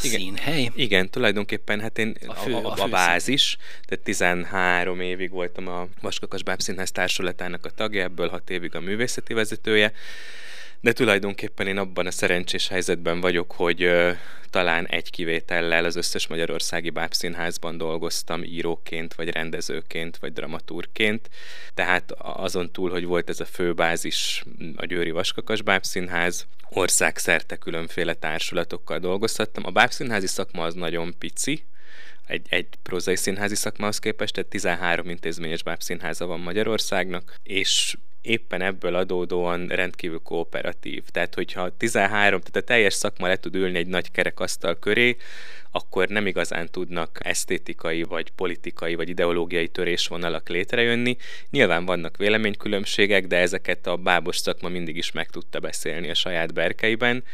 igen, 0.03 0.21
színhely? 0.21 0.71
Igen, 0.75 1.11
tulajdonképpen 1.11 1.81
hát 1.81 1.99
én 1.99 2.17
a, 2.27 2.35
fő, 2.35 2.55
a, 2.55 2.75
a, 2.77 2.83
a 2.83 2.89
bázis, 2.89 3.57
tehát 3.85 4.05
13 4.05 5.01
évig 5.01 5.31
voltam 5.31 5.69
a 5.69 5.87
Vaskakas 6.01 6.43
Bábszínház 6.43 6.91
társulatának 6.91 7.65
a 7.65 7.71
tagja, 7.71 8.03
ebből 8.03 8.29
6 8.29 8.51
évig 8.51 8.75
a 8.75 8.81
művészeti 8.81 9.35
vezetője, 9.35 9.93
de 10.81 10.93
tulajdonképpen 10.93 11.67
én 11.67 11.79
abban 11.79 12.07
a 12.07 12.11
szerencsés 12.11 12.69
helyzetben 12.69 13.21
vagyok, 13.21 13.53
hogy 13.53 13.83
ö, 13.83 14.11
talán 14.51 14.87
egy 14.87 15.11
kivétellel 15.11 15.85
az 15.85 15.97
összes 15.97 16.27
magyarországi 16.27 16.91
bábszínházban 16.91 17.79
dolgoztam 17.79 18.43
íróként, 18.43 19.15
vagy 19.15 19.29
rendezőként, 19.29 20.17
vagy 20.17 20.33
dramaturként. 20.33 21.31
Tehát 21.75 22.13
azon 22.19 22.73
túl, 22.73 22.91
hogy 22.91 23.05
volt 23.05 23.29
ez 23.29 23.41
a 23.41 23.45
főbázis 23.45 24.45
a 24.77 24.85
Győri 24.85 25.11
Vaskakas 25.11 25.63
Bábszínház, 25.63 26.47
országszerte 26.71 27.57
különféle 27.57 28.15
társulatokkal 28.15 28.99
dolgozhattam. 28.99 29.67
A 29.67 29.71
bábszínházi 29.71 30.27
szakma 30.27 30.65
az 30.65 30.75
nagyon 30.75 31.15
pici, 31.19 31.65
egy, 32.27 32.47
egy 32.49 32.67
prózai 32.83 33.17
színházi 33.17 33.55
szakmához 33.55 33.99
képest, 33.99 34.35
tehát 34.35 34.51
13 34.51 35.09
intézményes 35.09 35.63
bábszínháza 35.63 36.27
van 36.27 36.41
Magyarországnak, 36.41 37.35
és 37.43 37.97
éppen 38.23 38.63
ebből 38.63 38.95
adódóan 38.95 39.67
rendkívül 39.67 40.21
kooperatív. 40.23 41.03
Tehát, 41.05 41.35
hogyha 41.35 41.77
13, 41.77 42.41
tehát 42.41 42.57
a 42.57 42.61
teljes 42.61 42.95
szakma 42.95 43.27
le 43.27 43.37
tud 43.37 43.55
ülni 43.55 43.79
egy 43.79 43.87
nagy 43.87 44.11
kerekasztal 44.11 44.79
köré, 44.79 45.17
akkor 45.71 46.09
nem 46.09 46.27
igazán 46.27 46.69
tudnak 46.71 47.19
esztétikai, 47.23 48.03
vagy 48.03 48.31
politikai, 48.31 48.95
vagy 48.95 49.09
ideológiai 49.09 49.69
törésvonalak 49.69 50.49
létrejönni. 50.49 51.17
Nyilván 51.51 51.85
vannak 51.85 52.17
véleménykülönbségek, 52.17 53.27
de 53.27 53.37
ezeket 53.37 53.87
a 53.87 53.97
bábos 53.97 54.37
szakma 54.37 54.69
mindig 54.69 54.97
is 54.97 55.13
meg 55.13 55.31
tudta 55.31 55.61
beszélni 55.61 56.11
a 56.11 56.15
saját 56.15 56.55
berkeiben. 56.55 57.25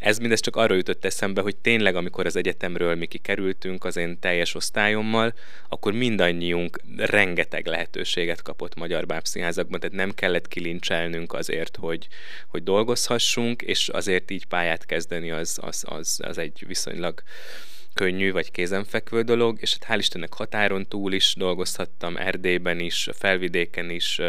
Ez 0.00 0.18
mindez 0.18 0.40
csak 0.40 0.56
arra 0.56 0.74
jutott 0.74 1.04
eszembe, 1.04 1.40
hogy 1.40 1.56
tényleg, 1.56 1.96
amikor 1.96 2.26
az 2.26 2.36
egyetemről 2.36 2.94
mi 2.94 3.06
kikerültünk 3.06 3.84
az 3.84 3.96
én 3.96 4.18
teljes 4.18 4.54
osztályommal, 4.54 5.34
akkor 5.68 5.92
mindannyiunk 5.92 6.80
rengeteg 6.96 7.66
lehetőséget 7.66 8.42
kapott 8.42 8.74
magyar 8.74 9.06
bábszínházakban, 9.06 9.80
tehát 9.80 9.96
nem 9.96 10.14
kellett 10.14 10.48
kilincselnünk 10.48 11.32
azért, 11.32 11.76
hogy, 11.76 12.08
hogy 12.48 12.62
dolgozhassunk, 12.62 13.62
és 13.62 13.88
azért 13.88 14.30
így 14.30 14.46
pályát 14.46 14.86
kezdeni 14.86 15.30
az, 15.30 15.58
az, 15.62 15.84
az, 15.86 16.20
az 16.22 16.38
egy 16.38 16.64
viszonylag 16.66 17.22
könnyű 18.00 18.32
vagy 18.32 18.50
kézenfekvő 18.50 19.22
dolog, 19.22 19.56
és 19.60 19.76
hát 19.80 19.90
hál' 19.90 19.98
Istennek 19.98 20.32
határon 20.32 20.86
túl 20.88 21.12
is 21.12 21.34
dolgozhattam, 21.36 22.16
Erdélyben 22.16 22.78
is, 22.78 23.08
felvidéken 23.12 23.90
is, 23.90 24.20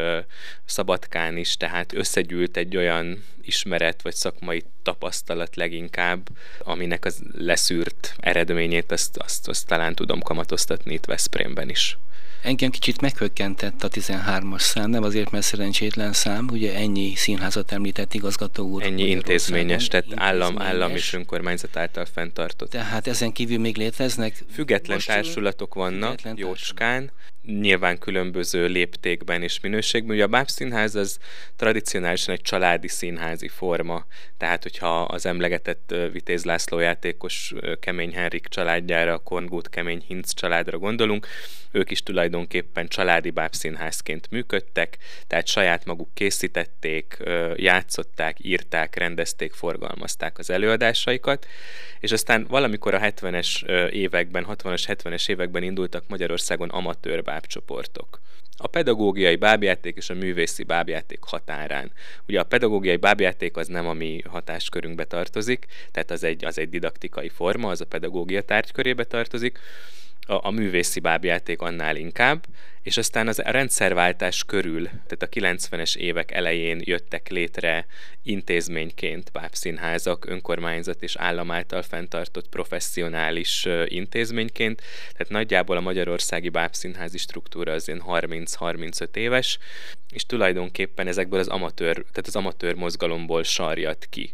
Szabadkán 0.65 1.37
is, 1.37 1.57
tehát 1.57 1.93
összegyűlt 1.93 2.57
egy 2.57 2.77
olyan 2.77 3.23
ismeret 3.41 4.01
vagy 4.01 4.13
szakmai 4.13 4.63
tapasztalat 4.83 5.55
leginkább, 5.55 6.27
aminek 6.59 7.05
az 7.05 7.21
leszűrt 7.33 8.15
eredményét 8.19 8.91
azt, 8.91 9.17
azt, 9.17 9.47
azt 9.47 9.67
talán 9.67 9.95
tudom 9.95 10.19
kamatoztatni 10.19 10.93
itt 10.93 11.05
Veszprémben 11.05 11.69
is. 11.69 11.97
Engem 12.41 12.69
kicsit 12.69 13.01
meghökkentett 13.01 13.83
a 13.83 13.89
13-as 13.89 14.60
szám, 14.60 14.89
nem 14.89 15.03
azért, 15.03 15.31
mert 15.31 15.43
szerencsétlen 15.43 16.13
szám, 16.13 16.48
ugye 16.51 16.75
ennyi 16.75 17.15
színházat 17.15 17.71
említett 17.71 18.13
igazgató 18.13 18.67
úr. 18.67 18.83
Ennyi 18.83 19.10
intézményes, 19.10 19.88
tehát 19.88 20.05
intézményes. 20.05 20.33
állam, 20.33 20.62
állam 20.62 20.91
és 20.91 21.13
önkormányzat 21.13 21.77
által 21.77 22.05
fenntartott. 22.05 22.69
Tehát 22.69 23.07
ezen 23.07 23.31
kívül 23.31 23.60
még 23.60 23.77
léteznek? 23.77 24.43
Független 24.53 24.95
Most 24.95 25.07
társulatok 25.07 25.74
vannak, 25.74 26.10
független 26.10 26.38
Jócskán, 26.38 27.12
nyilván 27.45 27.98
különböző 27.98 28.67
léptékben 28.67 29.43
és 29.43 29.60
minőségben. 29.60 30.15
Ugye 30.15 30.24
a 30.24 30.27
Báb 30.27 30.48
Színház 30.48 30.95
az 30.95 31.17
tradicionálisan 31.55 32.33
egy 32.33 32.41
családi 32.41 32.88
színházi 32.88 33.48
forma, 33.48 34.05
tehát 34.38 34.63
hogyha 34.63 35.01
az 35.01 35.25
emlegetett 35.25 35.95
Vitéz 36.12 36.43
László 36.43 36.79
játékos 36.79 37.53
Kemény 37.79 38.13
Henrik 38.13 38.48
családjára, 38.48 39.13
a 39.13 39.17
Korngút 39.17 39.69
Kemény 39.69 40.03
Hinc 40.07 40.33
családra 40.33 40.77
gondolunk, 40.77 41.27
ők 41.71 41.91
is 41.91 42.03
tulajdonképpen 42.03 42.88
családi 42.88 43.29
bábszínházként 43.29 44.29
működtek, 44.29 44.98
tehát 45.27 45.48
saját 45.48 45.86
maguk 45.86 46.10
készítették, 46.13 47.17
játszották, 47.55 48.38
írták, 48.41 48.95
rendezték, 48.95 49.53
forgalmazták 49.53 50.38
az 50.38 50.50
előadásaikat, 50.50 51.48
és 52.00 52.12
aztán 52.12 52.45
valamikor 52.50 52.93
a 52.93 53.00
70-es 53.00 53.69
években, 53.89 54.45
60-as, 54.50 54.83
70-es 54.88 55.29
években 55.29 55.63
indultak 55.63 56.03
Magyarországon 56.07 56.69
amatőr 56.69 57.24
bábcsoportok. 57.31 58.21
A 58.57 58.67
pedagógiai 58.67 59.35
bábjáték 59.35 59.97
és 59.97 60.09
a 60.09 60.13
művészi 60.13 60.63
bábjáték 60.63 61.19
határán. 61.21 61.91
Ugye 62.27 62.39
a 62.39 62.43
pedagógiai 62.43 62.95
bábjáték 62.95 63.57
az 63.57 63.67
nem 63.67 63.88
a 63.88 63.93
mi 63.93 64.21
hatáskörünkbe 64.25 65.05
tartozik, 65.05 65.65
tehát 65.91 66.11
az 66.11 66.23
egy, 66.23 66.45
az 66.45 66.57
egy 66.57 66.69
didaktikai 66.69 67.29
forma, 67.29 67.69
az 67.69 67.81
a 67.81 67.85
pedagógia 67.85 68.41
tárgykörébe 68.41 69.03
tartozik, 69.03 69.59
a, 70.27 70.47
a 70.47 70.51
művészi 70.51 71.00
bábjáték 71.00 71.61
annál 71.61 71.95
inkább, 71.95 72.45
és 72.83 72.97
aztán 72.97 73.27
az 73.27 73.39
a 73.39 73.51
rendszerváltás 73.51 74.43
körül, 74.43 74.83
tehát 74.85 75.21
a 75.21 75.27
90-es 75.27 75.95
évek 75.95 76.31
elején 76.31 76.81
jöttek 76.83 77.29
létre 77.29 77.85
intézményként 78.23 79.31
bábszínházak, 79.31 80.25
önkormányzat 80.25 81.03
és 81.03 81.15
állam 81.15 81.51
által 81.51 81.81
fenntartott 81.81 82.50
professzionális 82.50 83.67
intézményként, 83.85 84.81
tehát 85.11 85.29
nagyjából 85.29 85.77
a 85.77 85.81
magyarországi 85.81 86.50
bábszínházi 86.50 87.17
struktúra 87.17 87.73
az 87.73 87.88
ilyen 87.88 88.03
30-35 88.07 89.15
éves, 89.15 89.57
és 90.13 90.25
tulajdonképpen 90.25 91.07
ezekből 91.07 91.39
az 91.39 91.47
amatőr, 91.47 91.93
tehát 91.93 92.27
az 92.27 92.35
amatőr 92.35 92.75
mozgalomból 92.75 93.43
sarjat 93.43 94.05
ki 94.09 94.33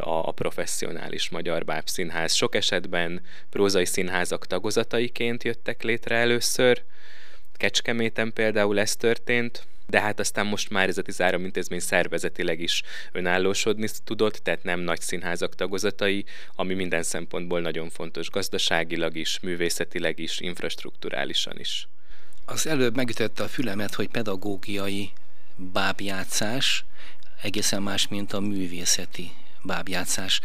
a, 0.00 0.28
a 0.28 0.30
professzionális 0.30 1.28
magyar 1.28 1.64
bábszínház. 1.64 2.34
Sok 2.34 2.54
esetben 2.54 3.22
prózai 3.50 3.84
színházak 3.84 4.46
tagozataiként 4.46 5.44
jöttek 5.44 5.82
létre 5.82 6.16
először, 6.16 6.82
Kecskeméten 7.62 8.32
például 8.32 8.80
ez 8.80 8.96
történt, 8.96 9.66
de 9.86 10.00
hát 10.00 10.20
aztán 10.20 10.46
most 10.46 10.70
már 10.70 10.88
ez 10.88 10.98
a 10.98 11.02
13 11.02 11.44
intézmény 11.44 11.80
szervezetileg 11.80 12.60
is 12.60 12.82
önállósodni 13.12 13.88
tudott, 14.04 14.36
tehát 14.36 14.62
nem 14.62 14.80
nagy 14.80 15.00
színházak 15.00 15.54
tagozatai, 15.54 16.24
ami 16.54 16.74
minden 16.74 17.02
szempontból 17.02 17.60
nagyon 17.60 17.90
fontos 17.90 18.30
gazdaságilag 18.30 19.16
is, 19.16 19.40
művészetileg 19.40 20.18
is, 20.18 20.40
infrastruktúrálisan 20.40 21.58
is. 21.58 21.88
Az 22.44 22.66
előbb 22.66 22.96
megütötte 22.96 23.42
a 23.42 23.48
fülemet, 23.48 23.94
hogy 23.94 24.08
pedagógiai 24.08 25.10
bábjátszás 25.56 26.84
egészen 27.42 27.82
más, 27.82 28.08
mint 28.08 28.32
a 28.32 28.40
művészeti 28.40 29.30
bábjátszás 29.62 30.40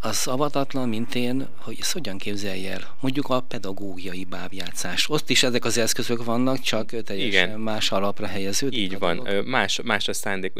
az 0.00 0.26
avatatlan, 0.26 0.88
mint 0.88 1.14
én, 1.14 1.48
hogy 1.56 1.76
ezt 1.80 1.92
hogyan 1.92 2.18
képzelje 2.18 2.72
el? 2.72 2.96
Mondjuk 3.00 3.28
a 3.28 3.40
pedagógiai 3.40 4.24
bábjátszás. 4.24 5.08
Ott 5.08 5.30
is 5.30 5.42
ezek 5.42 5.64
az 5.64 5.78
eszközök 5.78 6.24
vannak, 6.24 6.60
csak 6.60 7.02
teljesen 7.02 7.48
Igen. 7.48 7.60
más 7.60 7.90
alapra 7.92 8.26
helyeződik. 8.26 8.78
Így 8.78 8.98
van, 8.98 9.28
más, 9.44 9.80
más 9.84 10.08
a 10.08 10.12
szándék. 10.12 10.52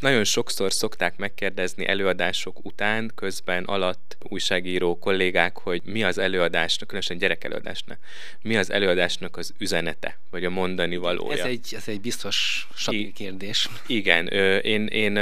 Nagyon 0.00 0.24
sokszor 0.24 0.72
szokták 0.72 1.16
megkérdezni 1.16 1.86
előadások 1.86 2.64
után, 2.64 3.12
közben, 3.14 3.64
alatt 3.64 4.16
újságíró 4.28 4.98
kollégák, 4.98 5.58
hogy 5.58 5.82
mi 5.84 6.04
az 6.04 6.18
előadásnak, 6.18 6.88
különösen 6.88 7.18
gyerekelőadásnak, 7.18 7.98
mi 8.42 8.56
az 8.56 8.70
előadásnak 8.70 9.36
az 9.36 9.52
üzenete, 9.58 10.18
vagy 10.30 10.44
a 10.44 10.50
mondani 10.50 10.96
valója. 10.96 11.38
Ez 11.38 11.44
egy, 11.44 11.72
ez 11.76 11.88
egy 11.88 12.00
biztos 12.00 12.68
I- 12.86 13.12
kérdés. 13.12 13.68
Igen, 13.86 14.26
én, 14.62 14.86
én 14.86 15.16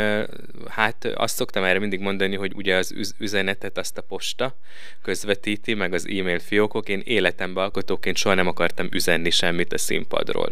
hát 0.69 1.05
azt 1.15 1.37
szoktam 1.37 1.65
erre 1.65 1.79
mindig 1.79 2.01
mondani, 2.01 2.37
hogy 2.37 2.53
ugye 2.55 2.77
az 2.77 2.95
üzenetet 3.27 3.79
azt 3.79 3.99
a 3.99 4.03
posta 4.03 4.57
közvetíti, 5.03 5.75
meg 5.75 5.93
az 5.93 6.07
e-mail 6.09 6.39
fiókok. 6.39 6.89
Én 6.89 7.03
életemben 7.05 7.65
alkotóként 7.65 8.17
soha 8.17 8.35
nem 8.35 8.47
akartam 8.47 8.89
üzenni 8.93 9.31
semmit 9.31 9.73
a 9.73 9.79
színpadról. 9.79 10.51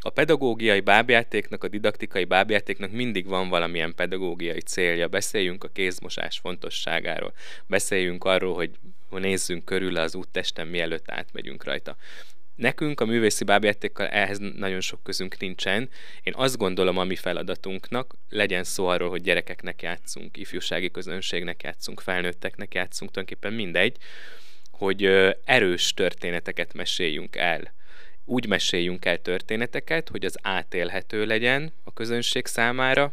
A 0.00 0.10
pedagógiai 0.10 0.80
bábjátéknak, 0.80 1.64
a 1.64 1.68
didaktikai 1.68 2.24
bábjátéknak 2.24 2.90
mindig 2.90 3.26
van 3.26 3.48
valamilyen 3.48 3.94
pedagógiai 3.94 4.60
célja. 4.60 5.08
Beszéljünk 5.08 5.64
a 5.64 5.68
kézmosás 5.68 6.38
fontosságáról. 6.38 7.32
Beszéljünk 7.66 8.24
arról, 8.24 8.54
hogy 8.54 8.70
nézzünk 9.10 9.64
körül 9.64 9.96
az 9.96 10.14
úttesten, 10.14 10.66
mielőtt 10.66 11.10
átmegyünk 11.10 11.64
rajta. 11.64 11.96
Nekünk 12.56 13.00
a 13.00 13.04
művészi 13.04 13.44
bábjátékkal 13.44 14.06
ehhez 14.06 14.38
nagyon 14.38 14.80
sok 14.80 15.02
közünk 15.02 15.38
nincsen. 15.38 15.88
Én 16.22 16.32
azt 16.36 16.56
gondolom 16.56 16.98
a 16.98 17.04
mi 17.04 17.16
feladatunknak, 17.16 18.14
legyen 18.28 18.64
szó 18.64 18.86
arról, 18.86 19.08
hogy 19.08 19.22
gyerekeknek 19.22 19.82
játszunk, 19.82 20.36
ifjúsági 20.36 20.90
közönségnek 20.90 21.62
játszunk, 21.62 22.00
felnőtteknek 22.00 22.74
játszunk, 22.74 23.10
tulajdonképpen 23.10 23.56
mindegy, 23.56 23.96
hogy 24.70 25.04
erős 25.44 25.94
történeteket 25.94 26.74
meséljünk 26.74 27.36
el. 27.36 27.74
Úgy 28.24 28.46
meséljünk 28.46 29.04
el 29.04 29.22
történeteket, 29.22 30.08
hogy 30.08 30.24
az 30.24 30.36
átélhető 30.42 31.26
legyen 31.26 31.72
a 31.84 31.92
közönség 31.92 32.46
számára, 32.46 33.12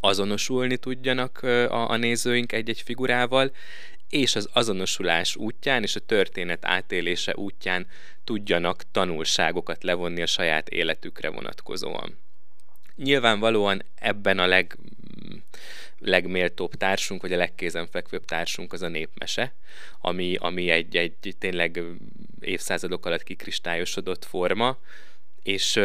azonosulni 0.00 0.76
tudjanak 0.76 1.42
a, 1.42 1.90
a 1.90 1.96
nézőink 1.96 2.52
egy-egy 2.52 2.80
figurával, 2.80 3.50
és 4.08 4.36
az 4.36 4.48
azonosulás 4.52 5.36
útján 5.36 5.82
és 5.82 5.96
a 5.96 6.00
történet 6.00 6.64
átélése 6.64 7.34
útján 7.36 7.86
tudjanak 8.24 8.82
tanulságokat 8.90 9.82
levonni 9.82 10.22
a 10.22 10.26
saját 10.26 10.68
életükre 10.68 11.28
vonatkozóan. 11.28 12.18
Nyilvánvalóan 12.96 13.82
ebben 13.94 14.38
a 14.38 14.46
leg, 14.46 14.78
legméltóbb 15.98 16.74
társunk, 16.74 17.22
vagy 17.22 17.32
a 17.32 17.36
legkézenfekvőbb 17.36 18.24
társunk 18.24 18.72
az 18.72 18.82
a 18.82 18.88
népmese, 18.88 19.54
ami, 20.00 20.36
ami 20.38 20.70
egy, 20.70 20.96
egy 20.96 21.34
tényleg 21.38 21.82
évszázadok 22.40 23.06
alatt 23.06 23.22
kikristályosodott 23.22 24.24
forma, 24.24 24.78
és 25.46 25.80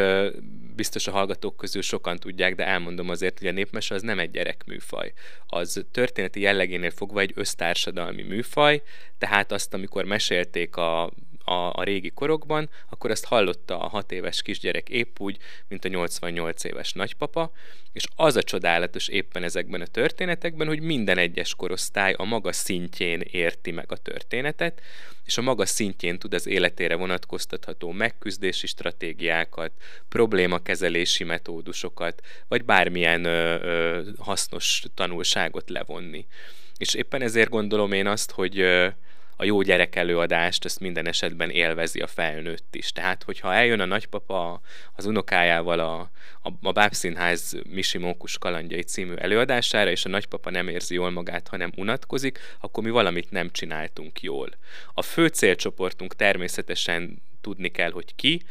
biztos 0.76 1.06
a 1.06 1.10
hallgatók 1.10 1.56
közül 1.56 1.82
sokan 1.82 2.18
tudják, 2.18 2.54
de 2.54 2.66
elmondom 2.66 3.08
azért, 3.08 3.38
hogy 3.38 3.48
a 3.48 3.52
népmese 3.52 3.94
az 3.94 4.02
nem 4.02 4.18
egy 4.18 4.30
gyerekműfaj. 4.30 5.12
Az 5.46 5.84
történeti 5.90 6.40
jellegénél 6.40 6.90
fogva 6.90 7.20
egy 7.20 7.32
össztársadalmi 7.34 8.22
műfaj, 8.22 8.82
tehát 9.18 9.52
azt, 9.52 9.74
amikor 9.74 10.04
mesélték 10.04 10.76
a 10.76 11.12
a, 11.44 11.72
a 11.72 11.82
régi 11.82 12.10
korokban, 12.10 12.70
akkor 12.90 13.10
ezt 13.10 13.24
hallotta 13.24 13.80
a 13.80 13.88
hat 13.88 14.12
éves 14.12 14.42
kisgyerek 14.42 14.88
épp 14.88 15.20
úgy, 15.20 15.36
mint 15.68 15.84
a 15.84 15.88
88 15.88 16.64
éves 16.64 16.92
nagypapa, 16.92 17.52
és 17.92 18.04
az 18.16 18.36
a 18.36 18.42
csodálatos 18.42 19.08
éppen 19.08 19.42
ezekben 19.42 19.80
a 19.80 19.86
történetekben, 19.86 20.66
hogy 20.66 20.80
minden 20.80 21.18
egyes 21.18 21.54
korosztály 21.54 22.12
a 22.12 22.24
maga 22.24 22.52
szintjén 22.52 23.20
érti 23.20 23.70
meg 23.70 23.92
a 23.92 23.96
történetet, 23.96 24.80
és 25.24 25.38
a 25.38 25.42
maga 25.42 25.66
szintjén 25.66 26.18
tud 26.18 26.34
az 26.34 26.46
életére 26.46 26.94
vonatkoztatható 26.94 27.90
megküzdési 27.90 28.66
stratégiákat, 28.66 29.72
problémakezelési 30.08 31.24
metódusokat, 31.24 32.22
vagy 32.48 32.64
bármilyen 32.64 33.24
ö, 33.24 33.62
ö, 33.62 34.02
hasznos 34.18 34.82
tanulságot 34.94 35.70
levonni. 35.70 36.26
És 36.76 36.94
éppen 36.94 37.22
ezért 37.22 37.50
gondolom 37.50 37.92
én 37.92 38.06
azt, 38.06 38.30
hogy 38.30 38.58
ö, 38.58 38.88
a 39.42 39.44
jó 39.44 39.62
gyerek 39.62 39.96
előadást, 39.96 40.64
ezt 40.64 40.80
minden 40.80 41.06
esetben 41.06 41.50
élvezi 41.50 42.00
a 42.00 42.06
felnőtt 42.06 42.74
is. 42.74 42.92
Tehát, 42.92 43.22
hogyha 43.22 43.54
eljön 43.54 43.80
a 43.80 43.84
nagypapa 43.84 44.60
az 44.92 45.04
unokájával 45.04 45.78
a, 45.78 46.10
a, 46.42 46.50
a 46.62 46.72
Bábszínház 46.72 47.56
Misi 47.68 47.98
Mókus 47.98 48.38
kalandjai 48.38 48.82
című 48.82 49.14
előadására, 49.14 49.90
és 49.90 50.04
a 50.04 50.08
nagypapa 50.08 50.50
nem 50.50 50.68
érzi 50.68 50.94
jól 50.94 51.10
magát, 51.10 51.48
hanem 51.48 51.72
unatkozik, 51.76 52.38
akkor 52.60 52.82
mi 52.84 52.90
valamit 52.90 53.30
nem 53.30 53.50
csináltunk 53.50 54.20
jól. 54.20 54.48
A 54.94 55.02
fő 55.02 55.26
célcsoportunk 55.26 56.16
természetesen 56.16 57.22
tudni 57.40 57.68
kell, 57.68 57.90
hogy 57.90 58.14
ki, 58.14 58.42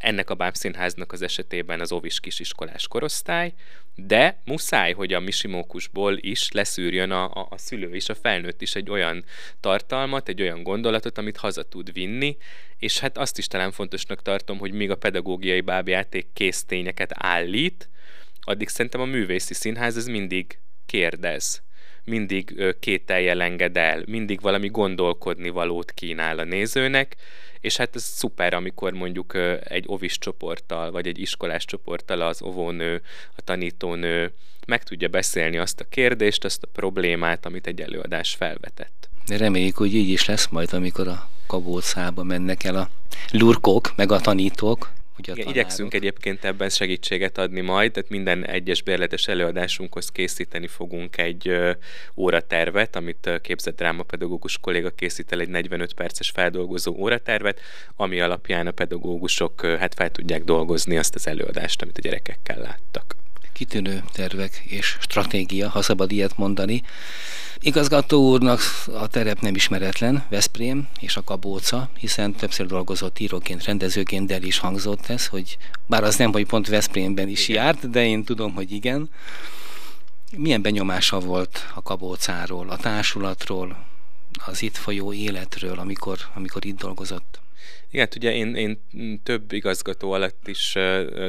ennek 0.00 0.30
a 0.30 0.34
bábszínháznak 0.34 1.12
az 1.12 1.22
esetében 1.22 1.80
az 1.80 1.92
ovis 1.92 2.20
kisiskolás 2.20 2.88
korosztály, 2.88 3.52
de 3.94 4.40
muszáj, 4.44 4.92
hogy 4.92 5.12
a 5.12 5.20
misimókusból 5.20 6.16
is 6.20 6.50
leszűrjön 6.52 7.10
a, 7.10 7.24
a, 7.24 7.46
a 7.50 7.58
szülő 7.58 7.94
és 7.94 8.08
a 8.08 8.14
felnőtt 8.14 8.62
is 8.62 8.74
egy 8.74 8.90
olyan 8.90 9.24
tartalmat, 9.60 10.28
egy 10.28 10.42
olyan 10.42 10.62
gondolatot, 10.62 11.18
amit 11.18 11.36
haza 11.36 11.62
tud 11.62 11.92
vinni, 11.92 12.36
és 12.78 12.98
hát 12.98 13.18
azt 13.18 13.38
is 13.38 13.46
talán 13.46 13.72
fontosnak 13.72 14.22
tartom, 14.22 14.58
hogy 14.58 14.72
míg 14.72 14.90
a 14.90 14.96
pedagógiai 14.96 15.60
bábjáték 15.60 16.26
késztényeket 16.32 17.10
állít, 17.14 17.88
addig 18.40 18.68
szerintem 18.68 19.00
a 19.00 19.04
művészi 19.04 19.54
színház 19.54 19.96
ez 19.96 20.06
mindig 20.06 20.58
kérdez 20.86 21.62
mindig 22.10 22.74
kételjel 22.80 23.42
enged 23.42 23.76
el, 23.76 24.02
mindig 24.06 24.40
valami 24.40 24.68
gondolkodni 24.68 25.48
valót 25.48 25.92
kínál 25.92 26.38
a 26.38 26.44
nézőnek, 26.44 27.16
és 27.60 27.76
hát 27.76 27.96
ez 27.96 28.02
szuper, 28.02 28.54
amikor 28.54 28.92
mondjuk 28.92 29.34
egy 29.64 29.84
ovis 29.86 30.18
csoporttal, 30.18 30.90
vagy 30.90 31.06
egy 31.06 31.18
iskolás 31.18 31.64
csoporttal 31.64 32.20
az 32.20 32.42
ovónő, 32.42 33.02
a 33.36 33.42
tanítónő 33.42 34.32
meg 34.66 34.82
tudja 34.82 35.08
beszélni 35.08 35.58
azt 35.58 35.80
a 35.80 35.88
kérdést, 35.88 36.44
azt 36.44 36.62
a 36.62 36.68
problémát, 36.72 37.46
amit 37.46 37.66
egy 37.66 37.80
előadás 37.80 38.34
felvetett. 38.34 39.08
De 39.26 39.36
reméljük, 39.36 39.76
hogy 39.76 39.94
így 39.94 40.08
is 40.08 40.26
lesz 40.26 40.48
majd, 40.48 40.72
amikor 40.72 41.08
a 41.08 41.28
kabócába 41.46 42.22
mennek 42.22 42.64
el 42.64 42.76
a 42.76 42.88
lurkok, 43.30 43.92
meg 43.96 44.12
a 44.12 44.20
tanítók, 44.20 44.90
Ugye 45.28 45.32
Igen, 45.32 45.48
igyekszünk 45.48 45.94
egyébként 45.94 46.44
ebben 46.44 46.68
segítséget 46.68 47.38
adni 47.38 47.60
majd, 47.60 47.92
tehát 47.92 48.10
minden 48.10 48.46
egyes 48.46 48.82
bérletes 48.82 49.28
előadásunkhoz 49.28 50.08
készíteni 50.08 50.66
fogunk 50.66 51.18
egy 51.18 51.52
óratervet, 52.16 52.96
amit 52.96 53.30
képzett 53.42 53.76
drámapedagógus 53.76 54.58
kolléga 54.58 54.90
készít 54.90 55.32
el 55.32 55.40
egy 55.40 55.48
45 55.48 55.92
perces 55.92 56.30
feldolgozó 56.30 56.94
óratervet, 56.96 57.60
ami 57.96 58.20
alapján 58.20 58.66
a 58.66 58.70
pedagógusok 58.70 59.66
hát 59.66 59.94
fel 59.94 60.10
tudják 60.10 60.44
dolgozni 60.44 60.96
azt 60.96 61.14
az 61.14 61.26
előadást, 61.26 61.82
amit 61.82 61.98
a 61.98 62.00
gyerekekkel 62.00 62.58
láttak 62.58 63.19
kitűnő 63.60 64.02
tervek 64.12 64.62
és 64.64 64.96
stratégia, 65.00 65.68
ha 65.68 65.82
szabad 65.82 66.12
ilyet 66.12 66.36
mondani. 66.36 66.82
Igazgató 67.58 68.30
úrnak 68.30 68.60
a 68.86 69.06
terep 69.06 69.40
nem 69.40 69.54
ismeretlen, 69.54 70.24
Veszprém 70.28 70.88
és 71.00 71.16
a 71.16 71.24
Kabóca, 71.24 71.90
hiszen 71.98 72.34
többször 72.34 72.66
dolgozott 72.66 73.18
íróként, 73.18 73.64
rendezőként, 73.64 74.26
de 74.26 74.34
el 74.34 74.42
is 74.42 74.58
hangzott 74.58 75.06
ez, 75.06 75.26
hogy 75.26 75.56
bár 75.86 76.04
az 76.04 76.16
nem, 76.16 76.32
hogy 76.32 76.46
pont 76.46 76.68
Veszprémben 76.68 77.28
is 77.28 77.48
igen. 77.48 77.64
járt, 77.64 77.90
de 77.90 78.04
én 78.04 78.24
tudom, 78.24 78.54
hogy 78.54 78.72
igen. 78.72 79.10
Milyen 80.36 80.62
benyomása 80.62 81.18
volt 81.18 81.66
a 81.74 81.82
Kabócáról, 81.82 82.70
a 82.70 82.76
társulatról, 82.76 83.84
az 84.46 84.62
itt 84.62 84.76
folyó 84.76 85.12
életről, 85.12 85.78
amikor, 85.78 86.18
amikor 86.34 86.64
itt 86.64 86.78
dolgozott? 86.78 87.40
Igen, 87.90 88.04
hát 88.04 88.14
ugye 88.16 88.32
én, 88.32 88.54
én 88.54 88.80
több 89.22 89.52
igazgató 89.52 90.12
alatt 90.12 90.48
is 90.48 90.76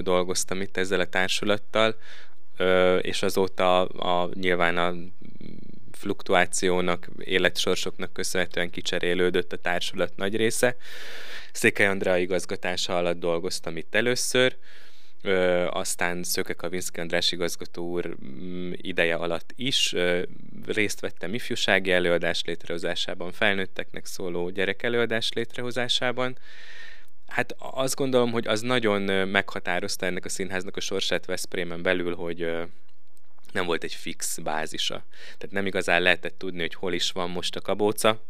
dolgoztam 0.01 0.61
itt 0.61 0.77
ezzel 0.77 0.99
a 0.99 1.05
társulattal, 1.05 1.95
és 3.01 3.23
azóta 3.23 3.85
a, 3.85 4.29
nyilván 4.33 4.77
a 4.77 4.93
fluktuációnak, 5.91 7.09
életsorsoknak 7.19 8.13
köszönhetően 8.13 8.69
kicserélődött 8.69 9.53
a 9.53 9.57
társulat 9.57 10.15
nagy 10.15 10.35
része. 10.35 10.75
Székely 11.51 11.87
Andrea 11.87 12.17
igazgatása 12.17 12.97
alatt 12.97 13.19
dolgoztam 13.19 13.77
itt 13.77 13.95
először, 13.95 14.55
Ö, 15.21 15.67
aztán 15.67 16.23
Szöke 16.23 16.53
Kavinszki 16.53 16.99
András 16.99 17.31
igazgató 17.31 17.89
úr 17.89 18.15
mm, 18.25 18.71
ideje 18.75 19.15
alatt 19.15 19.53
is 19.55 19.93
ö, 19.93 20.21
részt 20.65 20.99
vettem 20.99 21.33
ifjúsági 21.33 21.91
előadás 21.91 22.43
létrehozásában, 22.45 23.31
felnőtteknek 23.31 24.05
szóló 24.05 24.49
gyerekelőadás 24.49 25.31
létrehozásában. 25.33 26.37
Hát 27.27 27.55
azt 27.57 27.95
gondolom, 27.95 28.31
hogy 28.31 28.47
az 28.47 28.61
nagyon 28.61 29.27
meghatározta 29.27 30.05
ennek 30.05 30.25
a 30.25 30.29
színháznak 30.29 30.77
a 30.77 30.79
sorsát 30.79 31.25
Veszprémen 31.25 31.81
belül, 31.81 32.15
hogy 32.15 32.51
nem 33.51 33.65
volt 33.65 33.83
egy 33.83 33.93
fix 33.93 34.37
bázisa. 34.37 35.05
Tehát 35.37 35.51
nem 35.51 35.65
igazán 35.65 36.01
lehetett 36.01 36.37
tudni, 36.37 36.59
hogy 36.59 36.73
hol 36.73 36.93
is 36.93 37.11
van 37.11 37.29
most 37.29 37.55
a 37.55 37.61
kabóca, 37.61 38.23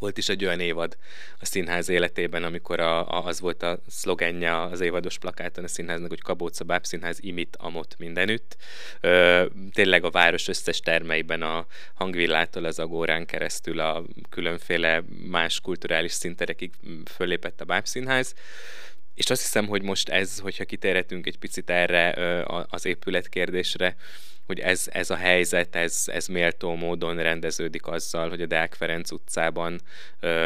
volt 0.00 0.18
is 0.18 0.28
egy 0.28 0.44
olyan 0.44 0.60
évad 0.60 0.96
a 1.40 1.44
színház 1.44 1.88
életében, 1.88 2.44
amikor 2.44 2.80
a, 2.80 3.08
a, 3.08 3.26
az 3.26 3.40
volt 3.40 3.62
a 3.62 3.78
szlogenje 3.88 4.60
az 4.60 4.80
évados 4.80 5.18
plakáton 5.18 5.64
a 5.64 5.68
színháznak, 5.68 6.08
hogy 6.08 6.20
Kabóca 6.20 6.64
Bábszínház 6.64 7.18
imit 7.20 7.56
amot 7.58 7.94
mindenütt. 7.98 8.56
Ö, 9.00 9.46
tényleg 9.72 10.04
a 10.04 10.10
város 10.10 10.48
összes 10.48 10.80
termeiben 10.80 11.42
a 11.42 11.66
hangvillától 11.94 12.64
az 12.64 12.78
agórán 12.78 13.26
keresztül 13.26 13.80
a 13.80 14.04
különféle 14.30 15.02
más 15.30 15.60
kulturális 15.60 16.12
szinterekig 16.12 16.70
fölépett 17.14 17.60
a 17.60 17.64
Bábszínház. 17.64 18.34
És 19.14 19.30
azt 19.30 19.42
hiszem, 19.42 19.66
hogy 19.66 19.82
most 19.82 20.08
ez, 20.08 20.38
hogyha 20.38 20.64
kitérhetünk 20.64 21.26
egy 21.26 21.38
picit 21.38 21.70
erre 21.70 22.14
az 22.68 22.86
épület 22.86 23.28
kérdésre, 23.28 23.96
hogy 24.50 24.60
ez, 24.60 24.84
ez 24.92 25.10
a 25.10 25.16
helyzet, 25.16 25.76
ez, 25.76 26.04
ez 26.06 26.26
méltó 26.26 26.74
módon 26.74 27.16
rendeződik 27.16 27.86
azzal, 27.86 28.28
hogy 28.28 28.42
a 28.42 28.46
Deák 28.46 28.74
Ferenc 28.74 29.10
utcában 29.10 29.80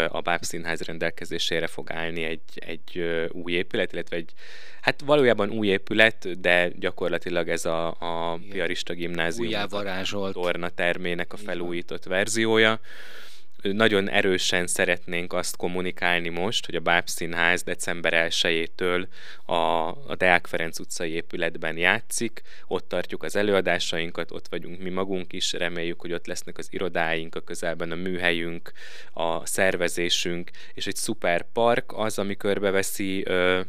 a 0.08 0.20
Bábszínház 0.20 0.80
rendelkezésére 0.80 1.66
fog 1.66 1.92
állni 1.92 2.22
egy, 2.22 2.40
egy 2.54 3.04
új 3.32 3.52
épület, 3.52 3.92
illetve 3.92 4.16
egy, 4.16 4.32
hát 4.80 5.00
valójában 5.04 5.50
új 5.50 5.66
épület, 5.66 6.40
de 6.40 6.68
gyakorlatilag 6.68 7.48
ez 7.48 7.64
a, 7.64 7.86
a 7.86 8.38
Piarista 8.50 8.92
Gimnázium 8.92 9.68
torna 10.32 10.68
termének 10.68 11.32
a 11.32 11.36
felújított 11.36 12.04
verziója 12.04 12.80
nagyon 13.72 14.10
erősen 14.10 14.66
szeretnénk 14.66 15.32
azt 15.32 15.56
kommunikálni 15.56 16.28
most, 16.28 16.66
hogy 16.66 16.74
a 16.74 16.80
Báb 16.80 17.08
Színház 17.08 17.62
december 17.62 18.28
1-től 18.30 19.06
a, 19.46 19.54
a 19.54 20.14
Deák 20.16 20.46
Ferenc 20.46 20.78
utcai 20.78 21.10
épületben 21.10 21.76
játszik, 21.76 22.42
ott 22.66 22.88
tartjuk 22.88 23.22
az 23.22 23.36
előadásainkat, 23.36 24.30
ott 24.30 24.48
vagyunk 24.48 24.80
mi 24.80 24.90
magunk 24.90 25.32
is, 25.32 25.52
reméljük, 25.52 26.00
hogy 26.00 26.12
ott 26.12 26.26
lesznek 26.26 26.58
az 26.58 26.68
irodáink, 26.70 27.34
a 27.34 27.40
közelben 27.40 27.90
a 27.90 27.94
műhelyünk, 27.94 28.72
a 29.12 29.46
szervezésünk, 29.46 30.50
és 30.74 30.86
egy 30.86 30.96
szuper 30.96 31.46
park 31.52 31.92
az, 31.96 32.18
ami 32.18 32.36
körbeveszi 32.36 33.26
ö, 33.26 33.60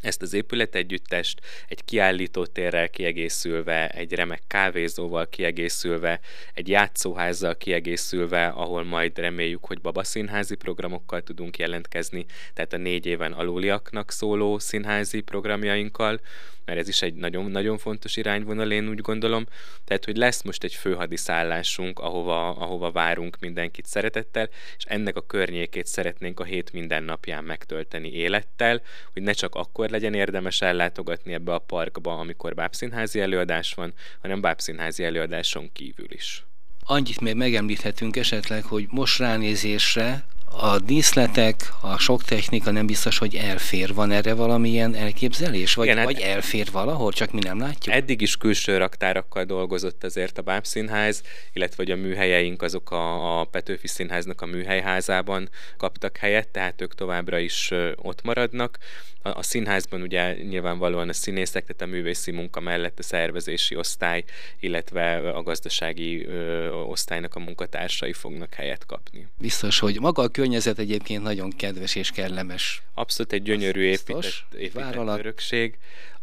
ezt 0.00 0.22
az 0.22 0.32
épületegyüttest 0.32 1.40
egy 1.68 1.84
kiállítótérrel 1.84 2.88
kiegészülve, 2.88 3.88
egy 3.88 4.12
remek 4.12 4.42
kávézóval 4.46 5.28
kiegészülve, 5.28 6.20
egy 6.54 6.68
játszóházzal 6.68 7.56
kiegészülve, 7.56 8.46
ahol 8.46 8.84
majd 8.84 9.18
reméljük, 9.18 9.64
hogy 9.64 9.80
babaszínházi 9.80 10.54
programokkal 10.54 11.22
tudunk 11.22 11.58
jelentkezni, 11.58 12.26
tehát 12.54 12.72
a 12.72 12.76
négy 12.76 13.06
éven 13.06 13.32
aluliaknak 13.32 14.10
szóló 14.10 14.58
színházi 14.58 15.20
programjainkkal, 15.20 16.20
mert 16.66 16.78
ez 16.78 16.88
is 16.88 17.02
egy 17.02 17.14
nagyon-nagyon 17.14 17.78
fontos 17.78 18.16
irányvonal, 18.16 18.70
én 18.70 18.88
úgy 18.88 19.00
gondolom. 19.00 19.46
Tehát, 19.84 20.04
hogy 20.04 20.16
lesz 20.16 20.42
most 20.42 20.64
egy 20.64 20.74
főhadiszállásunk, 20.74 21.98
ahova, 21.98 22.48
ahova 22.48 22.90
várunk 22.90 23.36
mindenkit 23.40 23.86
szeretettel, 23.86 24.48
és 24.76 24.84
ennek 24.84 25.16
a 25.16 25.26
környékét 25.26 25.86
szeretnénk 25.86 26.40
a 26.40 26.44
hét 26.44 26.72
minden 26.72 27.02
napján 27.02 27.44
megtölteni 27.44 28.12
élettel, 28.12 28.82
hogy 29.12 29.22
ne 29.22 29.32
csak 29.32 29.54
akkor 29.54 29.85
legyen 29.90 30.14
érdemes 30.14 30.60
ellátogatni 30.60 31.32
ebbe 31.32 31.54
a 31.54 31.58
parkba, 31.58 32.18
amikor 32.18 32.54
bábszínházi 32.54 33.20
előadás 33.20 33.74
van, 33.74 33.94
hanem 34.20 34.40
bábszínházi 34.40 35.04
előadáson 35.04 35.72
kívül 35.72 36.06
is. 36.08 36.44
Annyit 36.84 37.20
még 37.20 37.34
megemlíthetünk 37.34 38.16
esetleg, 38.16 38.64
hogy 38.64 38.86
most 38.90 39.18
ránézésre 39.18 40.24
a 40.60 40.78
díszletek, 40.78 41.72
a 41.80 41.98
sok 41.98 42.22
technika 42.22 42.70
nem 42.70 42.86
biztos, 42.86 43.18
hogy 43.18 43.34
elfér. 43.34 43.94
Van 43.94 44.10
erre 44.10 44.34
valamilyen 44.34 44.94
elképzelés? 44.94 45.74
Vagy, 45.74 45.86
Igen, 45.86 46.04
vagy 46.04 46.20
elfér 46.20 46.68
valahol, 46.72 47.12
csak 47.12 47.32
mi 47.32 47.38
nem 47.42 47.58
látjuk? 47.58 47.94
Eddig 47.94 48.20
is 48.20 48.36
külső 48.36 48.76
raktárakkal 48.76 49.44
dolgozott 49.44 50.04
azért 50.04 50.38
a 50.38 50.42
Bábszínház, 50.42 51.22
illetve 51.52 51.76
hogy 51.76 51.90
a 51.90 51.96
műhelyeink 51.96 52.62
azok 52.62 52.90
a, 52.90 53.40
a 53.40 53.44
Petőfi 53.44 53.86
Színháznak 53.86 54.40
a 54.40 54.46
műhelyházában 54.46 55.48
kaptak 55.76 56.16
helyet, 56.16 56.48
tehát 56.48 56.80
ők 56.80 56.94
továbbra 56.94 57.38
is 57.38 57.70
ott 57.96 58.22
maradnak. 58.22 58.78
A, 59.26 59.38
a 59.38 59.42
színházban 59.42 60.02
ugye 60.02 60.34
nyilvánvalóan 60.34 61.08
a 61.08 61.12
színészek, 61.12 61.66
tehát 61.66 61.82
a 61.82 61.96
művészi 61.96 62.30
munka 62.30 62.60
mellett 62.60 62.98
a 62.98 63.02
szervezési 63.02 63.76
osztály, 63.76 64.24
illetve 64.60 65.30
a 65.30 65.42
gazdasági 65.42 66.26
ö, 66.26 66.68
osztálynak 66.70 67.34
a 67.34 67.38
munkatársai 67.38 68.12
fognak 68.12 68.54
helyet 68.54 68.86
kapni. 68.86 69.28
Biztos, 69.38 69.78
hogy 69.78 70.00
maga 70.00 70.22
a 70.22 70.28
környezet 70.46 70.78
egyébként 70.78 71.22
nagyon 71.22 71.50
kedves 71.50 71.94
és 71.94 72.10
kellemes. 72.10 72.82
Abszolút 72.94 73.32
egy 73.32 73.42
gyönyörű 73.42 73.82
épített, 73.82 74.44
épített 74.58 74.94
örökség. 74.94 75.78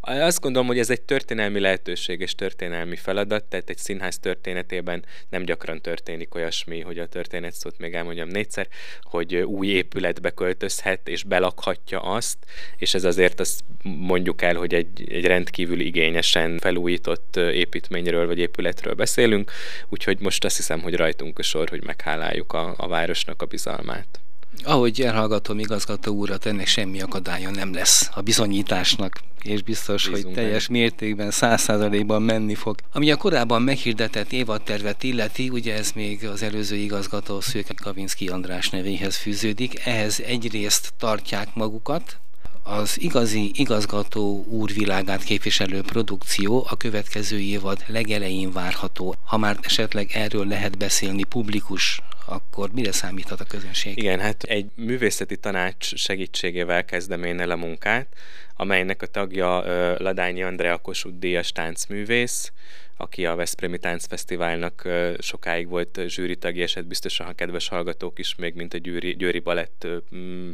Azt 0.05 0.41
gondolom, 0.41 0.67
hogy 0.67 0.79
ez 0.79 0.89
egy 0.89 1.01
történelmi 1.01 1.59
lehetőség 1.59 2.19
és 2.19 2.35
történelmi 2.35 2.95
feladat, 2.95 3.43
tehát 3.43 3.69
egy 3.69 3.77
színház 3.77 4.19
történetében 4.19 5.05
nem 5.29 5.43
gyakran 5.43 5.81
történik 5.81 6.35
olyasmi, 6.35 6.81
hogy 6.81 6.99
a 6.99 7.07
történet 7.07 7.53
szót 7.53 7.77
még 7.77 7.93
elmondjam 7.93 8.27
négyszer, 8.27 8.67
hogy 9.01 9.35
új 9.35 9.67
épületbe 9.67 10.29
költözhet 10.29 11.07
és 11.07 11.23
belakhatja 11.23 11.99
azt, 11.99 12.37
és 12.77 12.93
ez 12.93 13.03
azért 13.03 13.39
azt 13.39 13.63
mondjuk 13.83 14.41
el, 14.41 14.55
hogy 14.55 14.73
egy, 14.73 15.09
egy 15.09 15.25
rendkívül 15.25 15.79
igényesen 15.79 16.59
felújított 16.59 17.35
építményről 17.35 18.27
vagy 18.27 18.39
épületről 18.39 18.93
beszélünk, 18.93 19.51
úgyhogy 19.89 20.19
most 20.19 20.45
azt 20.45 20.55
hiszem, 20.55 20.81
hogy 20.81 20.95
rajtunk 20.95 21.39
a 21.39 21.43
sor, 21.43 21.69
hogy 21.69 21.83
megháláljuk 21.83 22.53
a, 22.53 22.73
a 22.77 22.87
városnak 22.87 23.41
a 23.41 23.45
bizalmát. 23.45 24.19
Ahogy 24.63 25.01
elhallgatom 25.01 25.59
igazgató 25.59 26.13
úrat, 26.13 26.45
ennek 26.45 26.67
semmi 26.67 27.01
akadálya 27.01 27.49
nem 27.49 27.73
lesz 27.73 28.09
a 28.13 28.21
bizonyításnak, 28.21 29.19
és 29.43 29.61
biztos, 29.61 30.07
Bízunk 30.07 30.25
hogy 30.25 30.33
teljes 30.33 30.67
meg. 30.67 30.79
mértékben, 30.79 31.31
száz 31.31 31.61
százalékban 31.61 32.21
menni 32.21 32.55
fog. 32.55 32.75
Ami 32.91 33.11
a 33.11 33.17
korábban 33.17 33.61
meghirdetett 33.61 34.31
évadtervet 34.31 35.03
illeti, 35.03 35.49
ugye 35.49 35.75
ez 35.75 35.91
még 35.91 36.25
az 36.25 36.43
előző 36.43 36.75
igazgató 36.75 37.41
Szőke 37.41 37.73
Kavinski 37.81 38.27
András 38.27 38.69
nevéhez 38.69 39.15
fűződik, 39.15 39.85
ehhez 39.85 40.19
egyrészt 40.19 40.93
tartják 40.97 41.47
magukat, 41.53 42.17
az 42.63 43.01
igazi 43.01 43.51
igazgató 43.53 44.45
úr 44.47 44.71
világát 44.73 45.23
képviselő 45.23 45.81
produkció 45.81 46.65
a 46.69 46.77
következő 46.77 47.39
évad 47.39 47.83
legelején 47.87 48.51
várható. 48.51 49.15
Ha 49.25 49.37
már 49.37 49.57
esetleg 49.61 50.09
erről 50.13 50.47
lehet 50.47 50.77
beszélni 50.77 51.23
publikus 51.23 52.01
akkor 52.25 52.71
mire 52.71 52.91
számíthat 52.91 53.39
a 53.39 53.43
közönség? 53.43 53.97
Igen, 53.97 54.19
hát 54.19 54.43
egy 54.43 54.65
művészeti 54.75 55.37
tanács 55.37 55.95
segítségével 55.95 56.85
kezdem 56.85 57.23
én 57.23 57.39
el 57.39 57.51
a 57.51 57.55
munkát, 57.55 58.07
amelynek 58.55 59.01
a 59.01 59.05
tagja 59.07 59.63
Ladányi 59.97 60.43
Andrea 60.43 60.77
Kossuth 60.77 61.17
díjas 61.17 61.51
táncművész, 61.51 62.51
aki 62.97 63.25
a 63.25 63.35
Veszprémi 63.35 63.77
Táncfesztiválnak 63.77 64.87
sokáig 65.19 65.67
volt 65.67 65.99
zsűri 66.07 66.35
tagja, 66.35 66.63
és 66.63 66.73
hát 66.73 66.87
biztosan, 66.87 67.25
ha 67.25 67.33
kedves 67.33 67.67
hallgatók 67.67 68.19
is 68.19 68.35
még, 68.35 68.53
mint 68.53 68.73
a 68.73 68.77
Győri, 68.77 69.15
Győri 69.15 69.39
balett 69.39 69.87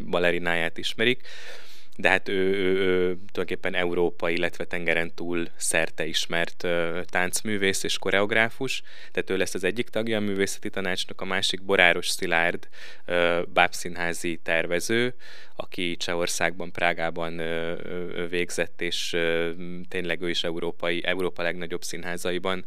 balerináját 0.10 0.78
ismerik 0.78 1.22
de 2.00 2.10
hát 2.10 2.30
ő, 2.30 2.34
ő, 2.34 2.78
ő 2.78 3.18
tulajdonképpen 3.32 3.76
Európa, 3.76 4.30
illetve 4.30 4.64
tengeren 4.64 5.14
túl 5.16 5.48
szerte 5.56 6.06
ismert 6.06 6.64
uh, 6.64 7.02
táncművész 7.04 7.84
és 7.84 7.98
koreográfus, 7.98 8.82
tehát 9.12 9.30
ő 9.30 9.38
lesz 9.38 9.54
az 9.54 9.64
egyik 9.64 9.90
tagja 9.90 10.18
a 10.18 10.22
művészeti 10.22 10.70
tanácsnak, 10.70 11.22
a 11.22 11.26
másik 11.26 11.64
Boráros 11.64 12.10
Szilárd, 12.10 12.68
uh, 13.08 13.42
bábszínházi 13.54 14.40
tervező, 14.44 15.14
aki 15.62 15.96
Csehországban, 15.98 16.72
Prágában 16.72 17.42
végzett, 18.30 18.82
és 18.82 19.18
tényleg 19.88 20.22
ő 20.22 20.30
is 20.30 20.44
európai, 20.44 21.04
Európa 21.06 21.42
legnagyobb 21.42 21.84
színházaiban, 21.84 22.66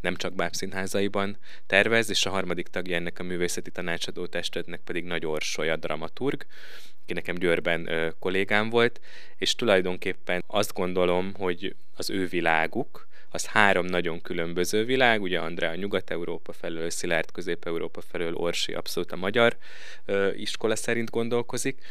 nem 0.00 0.16
csak 0.16 0.34
bábszínházaiban 0.34 1.36
tervez, 1.66 2.10
és 2.10 2.26
a 2.26 2.30
harmadik 2.30 2.68
tagja 2.68 2.96
ennek 2.96 3.18
a 3.18 3.22
művészeti 3.22 3.70
tanácsadó 3.70 4.26
testületnek 4.26 4.80
pedig 4.84 5.04
Nagy 5.04 5.26
Orsolya 5.26 5.76
dramaturg, 5.76 6.46
aki 7.02 7.12
nekem 7.12 7.34
Győrben 7.34 7.92
ö, 7.92 8.08
kollégám 8.18 8.70
volt, 8.70 9.00
és 9.36 9.54
tulajdonképpen 9.54 10.44
azt 10.46 10.72
gondolom, 10.72 11.32
hogy 11.34 11.74
az 11.96 12.10
ő 12.10 12.26
világuk, 12.26 13.06
az 13.34 13.46
három 13.46 13.86
nagyon 13.86 14.20
különböző 14.20 14.84
világ, 14.84 15.22
ugye 15.22 15.38
Andrá 15.38 15.74
Nyugat-Európa 15.74 16.52
felől, 16.52 16.90
Szilárd 16.90 17.32
Közép-Európa 17.32 18.00
felől, 18.00 18.34
Orsi 18.34 18.72
abszolút 18.72 19.12
a 19.12 19.16
magyar 19.16 19.56
ö, 20.04 20.32
iskola 20.32 20.76
szerint 20.76 21.10
gondolkozik, 21.10 21.82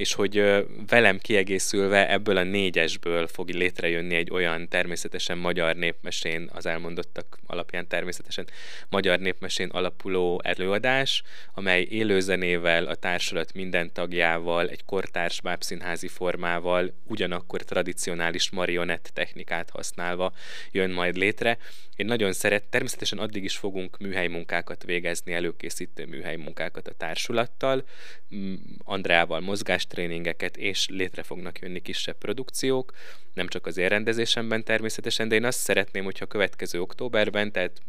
és 0.00 0.12
hogy 0.12 0.64
velem 0.86 1.18
kiegészülve 1.18 2.10
ebből 2.10 2.36
a 2.36 2.42
négyesből 2.42 3.26
fog 3.26 3.48
létrejönni 3.48 4.14
egy 4.14 4.30
olyan 4.30 4.68
természetesen 4.68 5.38
magyar 5.38 5.76
népmesén, 5.76 6.50
az 6.52 6.66
elmondottak 6.66 7.38
alapján 7.46 7.88
természetesen 7.88 8.46
magyar 8.88 9.18
népmesén 9.18 9.68
alapuló 9.68 10.40
előadás, 10.44 11.22
amely 11.54 11.86
élőzenével, 11.90 12.84
a 12.84 12.94
társulat 12.94 13.52
minden 13.54 13.92
tagjával, 13.92 14.68
egy 14.68 14.84
kortárs 14.84 15.40
bábszínházi 15.40 16.08
formával, 16.08 16.92
ugyanakkor 17.06 17.62
tradicionális 17.62 18.50
marionett 18.50 19.10
technikát 19.14 19.70
használva 19.70 20.32
jön 20.70 20.89
majd 20.90 21.16
létre. 21.16 21.58
Én 21.96 22.06
nagyon 22.06 22.32
szeret, 22.32 22.64
természetesen 22.64 23.18
addig 23.18 23.44
is 23.44 23.56
fogunk 23.56 23.98
műhelymunkákat 23.98 24.84
végezni, 24.84 25.32
előkészítő 25.32 26.06
műhelymunkákat 26.06 26.88
a 26.88 26.92
társulattal, 26.92 27.84
Andrával 28.78 29.40
mozgás 29.40 29.86
tréningeket, 29.86 30.56
és 30.56 30.88
létre 30.88 31.22
fognak 31.22 31.58
jönni 31.58 31.80
kisebb 31.80 32.18
produkciók, 32.18 32.92
nem 33.34 33.48
csak 33.48 33.66
az 33.66 33.76
élrendezésemben 33.76 34.64
természetesen, 34.64 35.28
de 35.28 35.34
én 35.34 35.44
azt 35.44 35.58
szeretném, 35.58 36.04
hogyha 36.04 36.26
következő 36.26 36.80
októberben, 36.80 37.52
tehát 37.52 37.80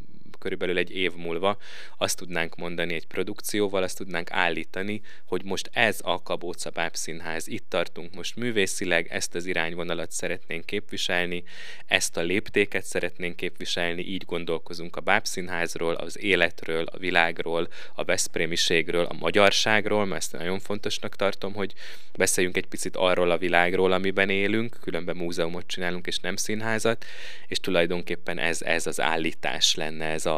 körülbelül 0.42 0.78
egy 0.78 0.96
év 0.96 1.16
múlva 1.16 1.58
azt 1.98 2.18
tudnánk 2.18 2.56
mondani 2.56 2.94
egy 2.94 3.08
produkcióval, 3.08 3.84
azt 3.84 3.98
tudnánk 3.98 4.32
állítani, 4.32 5.02
hogy 5.26 5.44
most 5.44 5.70
ez 5.74 6.00
a 6.04 6.24
Kabóca 6.24 6.70
Bábszínház, 6.70 7.48
itt 7.48 7.66
tartunk 7.70 8.16
most 8.16 8.36
művészileg, 8.36 9.08
ezt 9.10 9.36
az 9.36 9.46
irányvonalat 9.46 10.12
szeretnénk 10.12 10.66
képviselni, 10.66 11.44
ezt 11.86 12.18
a 12.18 12.22
léptéket 12.22 12.84
szeretnénk 12.84 13.36
képviselni, 13.36 14.02
így 14.02 14.26
gondolkozunk 14.26 14.96
a 14.96 15.02
Bábszínházról, 15.02 15.94
az 15.94 16.20
életről, 16.20 16.84
a 16.84 16.98
világról, 16.98 17.68
a 17.96 18.04
veszprémiségről, 18.04 19.06
a 19.06 19.14
magyarságról, 19.20 20.06
mert 20.06 20.22
ezt 20.22 20.32
nagyon 20.32 20.60
fontosnak 20.60 21.16
tartom, 21.16 21.54
hogy 21.54 21.74
beszéljünk 22.18 22.58
egy 22.58 22.68
picit 22.68 22.96
arról 22.96 23.32
a 23.32 23.38
világról, 23.38 23.92
amiben 23.92 24.30
élünk, 24.30 24.78
különben 24.82 25.16
múzeumot 25.16 25.68
csinálunk, 25.68 26.08
és 26.08 26.20
nem 26.20 26.36
színházat, 26.36 27.06
és 27.48 27.60
tulajdonképpen 27.60 28.38
ez, 28.38 28.62
ez 28.62 28.88
az 28.88 29.02
állítás 29.02 29.76
lenne, 29.76 30.06
ez 30.06 30.26
a 30.26 30.31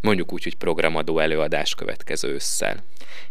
mondjuk 0.00 0.32
úgy, 0.32 0.42
hogy 0.42 0.56
programadó 0.56 1.18
előadás 1.18 1.74
következő 1.74 2.28
ősszel. 2.28 2.84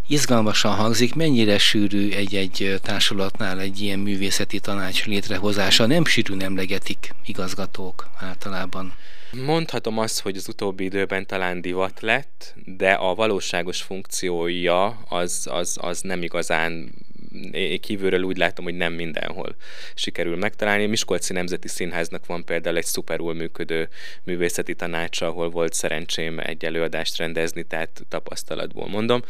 Izgalmasan 0.07 0.75
hangzik, 0.75 1.15
mennyire 1.15 1.57
sűrű 1.57 2.11
egy-egy 2.11 2.79
társulatnál 2.81 3.59
egy 3.59 3.81
ilyen 3.81 3.99
művészeti 3.99 4.59
tanács 4.59 5.05
létrehozása? 5.05 5.85
Nem 5.85 6.05
sűrű 6.05 6.39
emlegetik 6.39 7.13
igazgatók 7.25 8.09
általában. 8.19 8.93
Mondhatom 9.31 9.97
azt, 9.97 10.19
hogy 10.19 10.37
az 10.37 10.47
utóbbi 10.47 10.83
időben 10.83 11.25
talán 11.25 11.61
divat 11.61 12.01
lett, 12.01 12.53
de 12.65 12.91
a 12.91 13.15
valóságos 13.15 13.81
funkciója 13.81 14.85
az, 15.09 15.47
az, 15.51 15.77
az 15.81 16.01
nem 16.01 16.23
igazán 16.23 16.91
én 17.51 17.79
kívülről 17.79 18.21
úgy 18.21 18.37
látom, 18.37 18.65
hogy 18.65 18.75
nem 18.75 18.93
mindenhol 18.93 19.55
sikerül 19.93 20.35
megtalálni. 20.35 20.83
A 20.83 20.87
Miskolci 20.87 21.33
Nemzeti 21.33 21.67
Színháznak 21.67 22.25
van 22.25 22.45
például 22.45 22.77
egy 22.77 22.85
szuperul 22.85 23.33
működő 23.33 23.89
művészeti 24.23 24.75
tanácsa, 24.75 25.27
ahol 25.27 25.49
volt 25.49 25.73
szerencsém 25.73 26.39
egy 26.39 26.65
előadást 26.65 27.17
rendezni, 27.17 27.63
tehát 27.63 28.01
tapasztalatból 28.09 28.87
mondom 28.87 29.21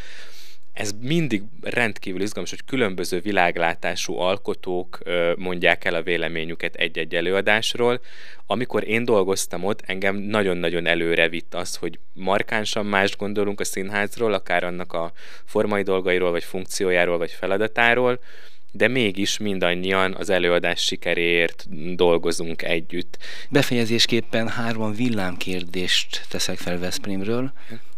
ez 0.72 0.92
mindig 1.00 1.42
rendkívül 1.60 2.20
izgalmas, 2.20 2.50
hogy 2.50 2.64
különböző 2.66 3.20
világlátású 3.20 4.16
alkotók 4.16 4.98
mondják 5.36 5.84
el 5.84 5.94
a 5.94 6.02
véleményüket 6.02 6.74
egy-egy 6.74 7.14
előadásról. 7.14 8.00
Amikor 8.46 8.88
én 8.88 9.04
dolgoztam 9.04 9.64
ott, 9.64 9.82
engem 9.86 10.16
nagyon-nagyon 10.16 10.86
előre 10.86 11.28
vitt 11.28 11.54
az, 11.54 11.76
hogy 11.76 11.98
markánsan 12.12 12.86
más 12.86 13.16
gondolunk 13.16 13.60
a 13.60 13.64
színházról, 13.64 14.32
akár 14.32 14.64
annak 14.64 14.92
a 14.92 15.12
formai 15.44 15.82
dolgairól, 15.82 16.30
vagy 16.30 16.44
funkciójáról, 16.44 17.18
vagy 17.18 17.30
feladatáról, 17.30 18.20
de 18.72 18.88
mégis 18.88 19.38
mindannyian 19.38 20.14
az 20.14 20.30
előadás 20.30 20.84
sikeréért 20.84 21.66
dolgozunk 21.94 22.62
együtt. 22.62 23.18
Befejezésképpen 23.50 24.48
három 24.48 24.94
villámkérdést 24.94 26.26
teszek 26.28 26.58
fel 26.58 26.78
Veszprémről. 26.78 27.52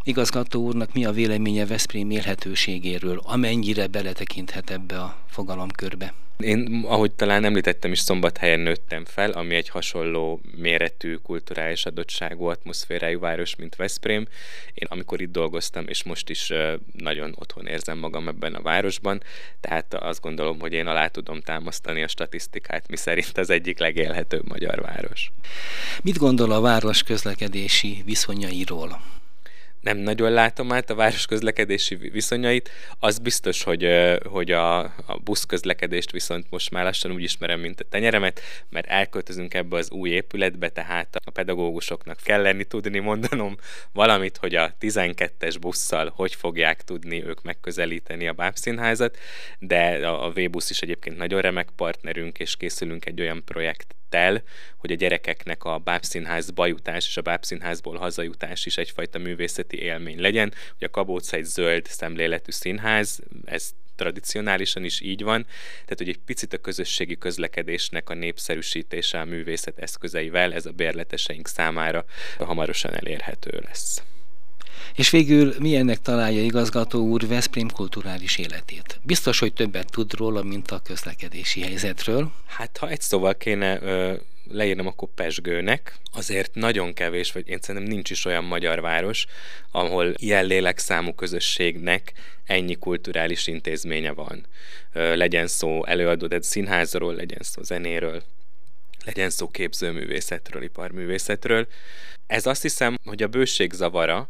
Igazgató 0.06 0.62
úrnak 0.62 0.92
mi 0.92 1.04
a 1.04 1.12
véleménye 1.12 1.66
Veszprém 1.66 2.10
élhetőségéről, 2.10 3.20
amennyire 3.22 3.86
beletekinthet 3.86 4.70
ebbe 4.70 5.00
a 5.00 5.16
fogalomkörbe? 5.28 6.14
Én, 6.38 6.84
ahogy 6.86 7.12
talán 7.12 7.44
említettem 7.44 7.92
is, 7.92 7.98
szombathelyen 7.98 8.60
nőttem 8.60 9.04
fel, 9.04 9.30
ami 9.30 9.54
egy 9.54 9.68
hasonló 9.68 10.40
méretű, 10.56 11.14
kulturális 11.14 11.86
adottságú, 11.86 12.44
atmoszférájú 12.44 13.20
város, 13.20 13.56
mint 13.56 13.76
Veszprém. 13.76 14.26
Én 14.74 14.88
amikor 14.90 15.20
itt 15.20 15.32
dolgoztam, 15.32 15.88
és 15.88 16.02
most 16.02 16.30
is 16.30 16.52
nagyon 16.92 17.34
otthon 17.38 17.66
érzem 17.66 17.98
magam 17.98 18.28
ebben 18.28 18.54
a 18.54 18.62
városban, 18.62 19.22
tehát 19.60 19.94
azt 19.94 20.20
gondolom, 20.20 20.60
hogy 20.60 20.72
én 20.72 20.86
alá 20.86 21.06
tudom 21.06 21.40
támasztani 21.40 22.02
a 22.02 22.08
statisztikát, 22.08 22.88
mi 22.88 22.96
szerint 22.96 23.38
az 23.38 23.50
egyik 23.50 23.78
legélhetőbb 23.78 24.48
magyar 24.48 24.80
város. 24.80 25.32
Mit 26.02 26.18
gondol 26.18 26.52
a 26.52 26.60
város 26.60 27.02
közlekedési 27.02 28.02
viszonyairól? 28.04 29.00
Nem 29.84 29.98
nagyon 29.98 30.32
látom 30.32 30.72
át 30.72 30.90
a 30.90 30.94
város 30.94 31.26
közlekedési 31.26 31.94
viszonyait. 31.94 32.70
Az 32.98 33.18
biztos, 33.18 33.62
hogy, 33.62 33.88
hogy 34.24 34.50
a, 34.50 34.78
a 34.82 35.18
buszközlekedést 35.24 36.10
viszont 36.10 36.46
most 36.50 36.70
már 36.70 36.84
lassan 36.84 37.12
úgy 37.12 37.22
ismerem, 37.22 37.60
mint 37.60 37.80
a 37.80 37.84
tenyeremet, 37.84 38.40
mert 38.68 38.86
elköltözünk 38.86 39.54
ebbe 39.54 39.76
az 39.76 39.90
új 39.90 40.10
épületbe, 40.10 40.68
tehát 40.68 41.16
a 41.24 41.30
pedagógusoknak 41.30 42.18
kell 42.24 42.42
lenni 42.42 42.64
tudni 42.64 42.98
mondanom 42.98 43.56
valamit, 43.92 44.36
hogy 44.36 44.54
a 44.54 44.74
12-es 44.80 45.56
busszal 45.60 46.12
hogy 46.16 46.34
fogják 46.34 46.82
tudni 46.82 47.24
ők 47.24 47.42
megközelíteni 47.42 48.28
a 48.28 48.32
bábszínházat, 48.32 49.18
de 49.58 50.08
a, 50.08 50.24
a 50.26 50.30
V-busz 50.30 50.70
is 50.70 50.82
egyébként 50.82 51.16
nagyon 51.16 51.40
remek 51.40 51.68
partnerünk, 51.76 52.38
és 52.38 52.56
készülünk 52.56 53.06
egy 53.06 53.20
olyan 53.20 53.44
projekt 53.44 53.94
el, 54.10 54.42
hogy 54.76 54.92
a 54.92 54.94
gyerekeknek 54.94 55.64
a 55.64 55.78
bábszínházba 55.78 56.66
jutás 56.66 57.06
és 57.06 57.16
a 57.16 57.22
bábszínházból 57.22 57.96
hazajutás 57.96 58.66
is 58.66 58.76
egyfajta 58.76 59.18
művészeti 59.18 59.78
élmény 59.82 60.20
legyen. 60.20 60.52
Ugye 60.76 60.86
a 60.86 60.90
Kabóca 60.90 61.36
egy 61.36 61.44
zöld 61.44 61.86
szemléletű 61.86 62.50
színház, 62.50 63.20
ez 63.44 63.70
tradicionálisan 63.96 64.84
is 64.84 65.00
így 65.00 65.22
van, 65.22 65.42
tehát 65.72 65.98
hogy 65.98 66.08
egy 66.08 66.18
picit 66.18 66.52
a 66.52 66.58
közösségi 66.58 67.18
közlekedésnek 67.18 68.10
a 68.10 68.14
népszerűsítése 68.14 69.20
a 69.20 69.24
művészet 69.24 69.78
eszközeivel 69.78 70.52
ez 70.52 70.66
a 70.66 70.70
bérleteseink 70.70 71.48
számára 71.48 72.04
hamarosan 72.38 72.94
elérhető 72.94 73.62
lesz. 73.66 74.02
És 74.94 75.10
végül 75.10 75.54
milyennek 75.58 76.00
találja 76.00 76.42
igazgató 76.42 77.00
úr 77.00 77.26
Veszprém 77.26 77.68
kulturális 77.68 78.38
életét? 78.38 79.00
Biztos, 79.02 79.38
hogy 79.38 79.52
többet 79.52 79.90
tud 79.90 80.14
róla, 80.14 80.42
mint 80.42 80.70
a 80.70 80.78
közlekedési 80.78 81.60
helyzetről. 81.60 82.32
Hát, 82.46 82.76
ha 82.76 82.88
egy 82.88 83.00
szóval 83.00 83.34
kéne 83.34 83.82
ö, 83.82 84.14
leírnom, 84.48 84.86
akkor 84.86 85.08
Pesgőnek. 85.14 85.96
Azért 86.12 86.54
nagyon 86.54 86.92
kevés, 86.92 87.32
vagy 87.32 87.48
én 87.48 87.58
szerintem 87.60 87.92
nincs 87.92 88.10
is 88.10 88.24
olyan 88.24 88.44
magyar 88.44 88.80
város, 88.80 89.26
ahol 89.70 90.12
ilyen 90.16 90.44
lélekszámú 90.44 91.12
közösségnek 91.12 92.12
ennyi 92.44 92.74
kulturális 92.74 93.46
intézménye 93.46 94.12
van. 94.12 94.46
Ö, 94.92 95.16
legyen 95.16 95.46
szó 95.46 95.86
előadó, 95.86 96.26
de 96.26 96.42
színházról, 96.42 97.14
legyen 97.14 97.42
szó 97.42 97.62
zenéről, 97.62 98.22
legyen 99.04 99.30
szó 99.30 99.48
képzőművészetről, 99.48 100.62
iparművészetről. 100.62 101.66
Ez 102.26 102.46
azt 102.46 102.62
hiszem, 102.62 102.98
hogy 103.04 103.22
a 103.22 103.28
bőség 103.28 103.72
zavara, 103.72 104.28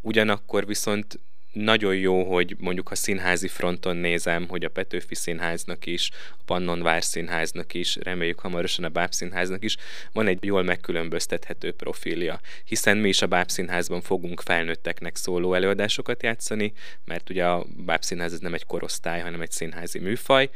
Ugyanakkor 0.00 0.66
viszont 0.66 1.18
nagyon 1.52 1.96
jó, 1.96 2.24
hogy 2.24 2.56
mondjuk 2.58 2.88
ha 2.88 2.94
színházi 2.94 3.48
fronton 3.48 3.96
nézem, 3.96 4.48
hogy 4.48 4.64
a 4.64 4.68
Petőfi 4.68 5.14
Színháznak 5.14 5.86
is, 5.86 6.10
a 6.32 6.42
Pannonvár 6.44 7.04
Színháznak 7.04 7.74
is, 7.74 7.96
reméljük 7.96 8.40
hamarosan 8.40 8.84
a 8.84 8.88
Bábszínháznak 8.88 9.64
is 9.64 9.76
van 10.12 10.26
egy 10.26 10.44
jól 10.44 10.62
megkülönböztethető 10.62 11.72
profilja. 11.72 12.40
Hiszen 12.64 12.96
mi 12.96 13.08
is 13.08 13.22
a 13.22 13.26
Bábszínházban 13.26 14.00
fogunk 14.00 14.40
felnőtteknek 14.40 15.16
szóló 15.16 15.54
előadásokat 15.54 16.22
játszani, 16.22 16.72
mert 17.04 17.30
ugye 17.30 17.46
a 17.46 17.66
Bábszínház 17.76 18.32
ez 18.32 18.38
nem 18.40 18.54
egy 18.54 18.66
korosztály, 18.66 19.20
hanem 19.20 19.40
egy 19.40 19.50
színházi 19.50 19.98
műfaj, 19.98 20.50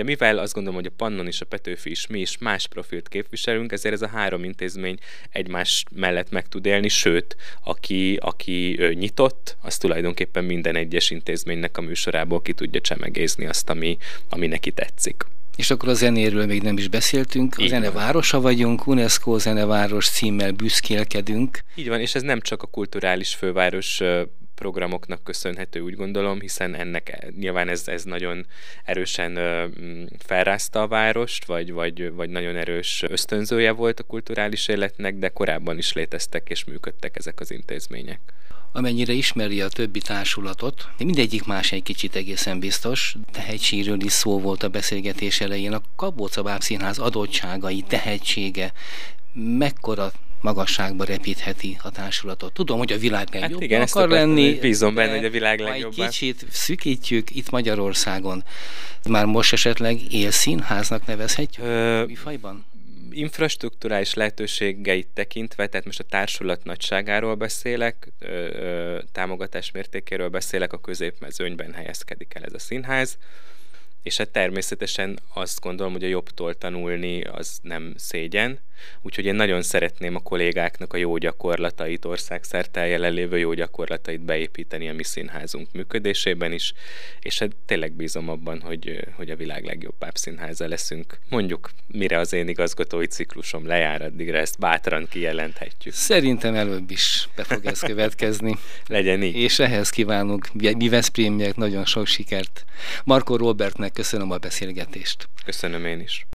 de 0.00 0.06
mivel 0.06 0.38
azt 0.38 0.54
gondolom, 0.54 0.78
hogy 0.78 0.90
a 0.92 0.94
Pannon 0.96 1.26
és 1.26 1.40
a 1.40 1.44
Petőfi 1.44 1.90
is, 1.90 2.06
mi 2.06 2.20
is 2.20 2.38
más 2.38 2.66
profilt 2.66 3.08
képviselünk, 3.08 3.72
ezért 3.72 3.94
ez 3.94 4.02
a 4.02 4.08
három 4.08 4.44
intézmény 4.44 4.98
egymás 5.30 5.84
mellett 5.94 6.30
meg 6.30 6.48
tud 6.48 6.66
élni, 6.66 6.88
sőt, 6.88 7.36
aki, 7.64 8.18
aki 8.20 8.78
nyitott, 8.94 9.56
az 9.62 9.78
tulajdonképpen 9.78 10.44
minden 10.44 10.76
egyes 10.76 11.10
intézménynek 11.10 11.76
a 11.76 11.80
műsorából 11.80 12.42
ki 12.42 12.52
tudja 12.52 12.80
csemegézni 12.80 13.46
azt, 13.46 13.70
ami, 13.70 13.96
ami 14.28 14.46
neki 14.46 14.70
tetszik. 14.70 15.24
És 15.56 15.70
akkor 15.70 15.88
a 15.88 15.94
zenéről 15.94 16.46
még 16.46 16.62
nem 16.62 16.76
is 16.76 16.88
beszéltünk. 16.88 17.54
A 17.58 17.66
zene 17.66 17.90
városa 17.90 18.40
vagyunk, 18.40 18.86
UNESCO 18.86 19.38
zeneváros 19.38 20.08
címmel 20.08 20.52
büszkélkedünk. 20.52 21.60
Így 21.74 21.88
van, 21.88 22.00
és 22.00 22.14
ez 22.14 22.22
nem 22.22 22.40
csak 22.40 22.62
a 22.62 22.66
kulturális 22.66 23.34
főváros 23.34 24.00
programoknak 24.60 25.24
köszönhető, 25.24 25.80
úgy 25.80 25.96
gondolom, 25.96 26.40
hiszen 26.40 26.74
ennek 26.74 27.26
nyilván 27.38 27.68
ez, 27.68 27.88
ez 27.88 28.04
nagyon 28.04 28.46
erősen 28.84 29.38
felrázta 30.18 30.82
a 30.82 30.88
várost, 30.88 31.44
vagy, 31.44 31.72
vagy, 31.72 32.12
vagy 32.12 32.30
nagyon 32.30 32.56
erős 32.56 33.04
ösztönzője 33.08 33.70
volt 33.70 34.00
a 34.00 34.02
kulturális 34.02 34.68
életnek, 34.68 35.14
de 35.14 35.28
korábban 35.28 35.78
is 35.78 35.92
léteztek 35.92 36.48
és 36.50 36.64
működtek 36.64 37.16
ezek 37.16 37.40
az 37.40 37.50
intézmények 37.50 38.20
amennyire 38.72 39.12
ismeri 39.12 39.60
a 39.60 39.68
többi 39.68 40.00
társulatot, 40.00 40.88
de 40.98 41.04
mindegyik 41.04 41.44
más 41.44 41.72
egy 41.72 41.82
kicsit 41.82 42.16
egészen 42.16 42.58
biztos. 42.58 43.16
Tehetségről 43.32 44.00
is 44.02 44.12
szó 44.12 44.40
volt 44.40 44.62
a 44.62 44.68
beszélgetés 44.68 45.40
elején. 45.40 45.72
A 45.72 45.82
Kabóca 45.96 46.42
Bábszínház 46.42 46.98
adottságai, 46.98 47.82
tehetsége 47.82 48.72
mekkora 49.32 50.12
magasságba 50.40 51.04
repítheti 51.04 51.78
a 51.82 51.90
társulatot. 51.90 52.52
Tudom, 52.52 52.78
hogy 52.78 52.92
a 52.92 52.98
világ 52.98 53.28
legjobb 53.32 53.52
hát 53.52 53.62
igen, 53.62 53.82
akar 53.82 54.08
lenni. 54.08 54.54
Bízom 54.54 54.94
benne, 54.94 55.16
hogy 55.16 55.24
a 55.24 55.30
világ 55.30 55.60
legjobb. 55.60 55.92
egy 55.96 56.04
kicsit 56.06 56.44
szükítjük 56.50 57.36
itt 57.36 57.50
Magyarországon. 57.50 58.44
Már 59.08 59.24
most 59.24 59.52
esetleg 59.52 60.12
élszínháznak 60.12 61.06
nevezhetjük 61.06 61.66
Ö, 61.66 62.04
műfajban? 62.06 62.68
infrastruktúrális 63.12 64.14
lehetőségeit 64.14 65.08
tekintve, 65.14 65.66
tehát 65.66 65.86
most 65.86 66.00
a 66.00 66.04
társulat 66.04 66.64
nagyságáról 66.64 67.34
beszélek, 67.34 68.12
ö, 68.18 68.26
ö, 68.26 68.98
támogatás 69.12 69.70
mértékéről 69.70 70.28
beszélek, 70.28 70.72
a 70.72 70.80
középmezőnyben 70.80 71.72
helyezkedik 71.72 72.34
el 72.34 72.44
ez 72.44 72.52
a 72.52 72.58
színház 72.58 73.18
és 74.02 74.16
hát 74.16 74.28
természetesen 74.28 75.18
azt 75.34 75.60
gondolom, 75.60 75.92
hogy 75.92 76.04
a 76.04 76.08
jobbtól 76.08 76.54
tanulni 76.54 77.22
az 77.22 77.58
nem 77.62 77.94
szégyen, 77.96 78.58
úgyhogy 79.02 79.24
én 79.24 79.34
nagyon 79.34 79.62
szeretném 79.62 80.14
a 80.14 80.20
kollégáknak 80.20 80.92
a 80.92 80.96
jó 80.96 81.16
gyakorlatait, 81.16 82.04
országszerte 82.04 82.86
jelenlévő 82.86 83.38
jó 83.38 83.52
gyakorlatait 83.52 84.20
beépíteni 84.20 84.88
a 84.88 84.94
mi 84.94 85.04
színházunk 85.04 85.68
működésében 85.72 86.52
is, 86.52 86.72
és 87.20 87.38
hát 87.38 87.50
tényleg 87.66 87.92
bízom 87.92 88.28
abban, 88.28 88.60
hogy, 88.60 89.06
hogy 89.14 89.30
a 89.30 89.36
világ 89.36 89.64
legjobb 89.64 89.94
pápszínháza 89.98 90.68
leszünk. 90.68 91.18
Mondjuk, 91.28 91.70
mire 91.86 92.18
az 92.18 92.32
én 92.32 92.48
igazgatói 92.48 93.06
ciklusom 93.06 93.66
lejár, 93.66 94.02
addigra 94.02 94.38
ezt 94.38 94.58
bátran 94.58 95.06
kijelenthetjük. 95.08 95.94
Szerintem 95.94 96.54
előbb 96.54 96.90
is 96.90 97.28
be 97.36 97.44
fog 97.44 97.66
ez 97.66 97.80
következni. 97.80 98.58
Legyen 98.86 99.22
így. 99.22 99.36
És 99.36 99.58
ehhez 99.58 99.90
kívánunk 99.90 100.52
mi 100.52 100.88
Veszprémiek 100.88 101.56
nagyon 101.56 101.84
sok 101.84 102.06
sikert. 102.06 102.64
Marko 103.04 103.36
Robertnek 103.36 103.92
köszönöm 103.92 104.30
a 104.30 104.36
beszélgetést. 104.36 105.28
Köszönöm 105.44 105.86
én 105.86 106.00
is. 106.00 106.26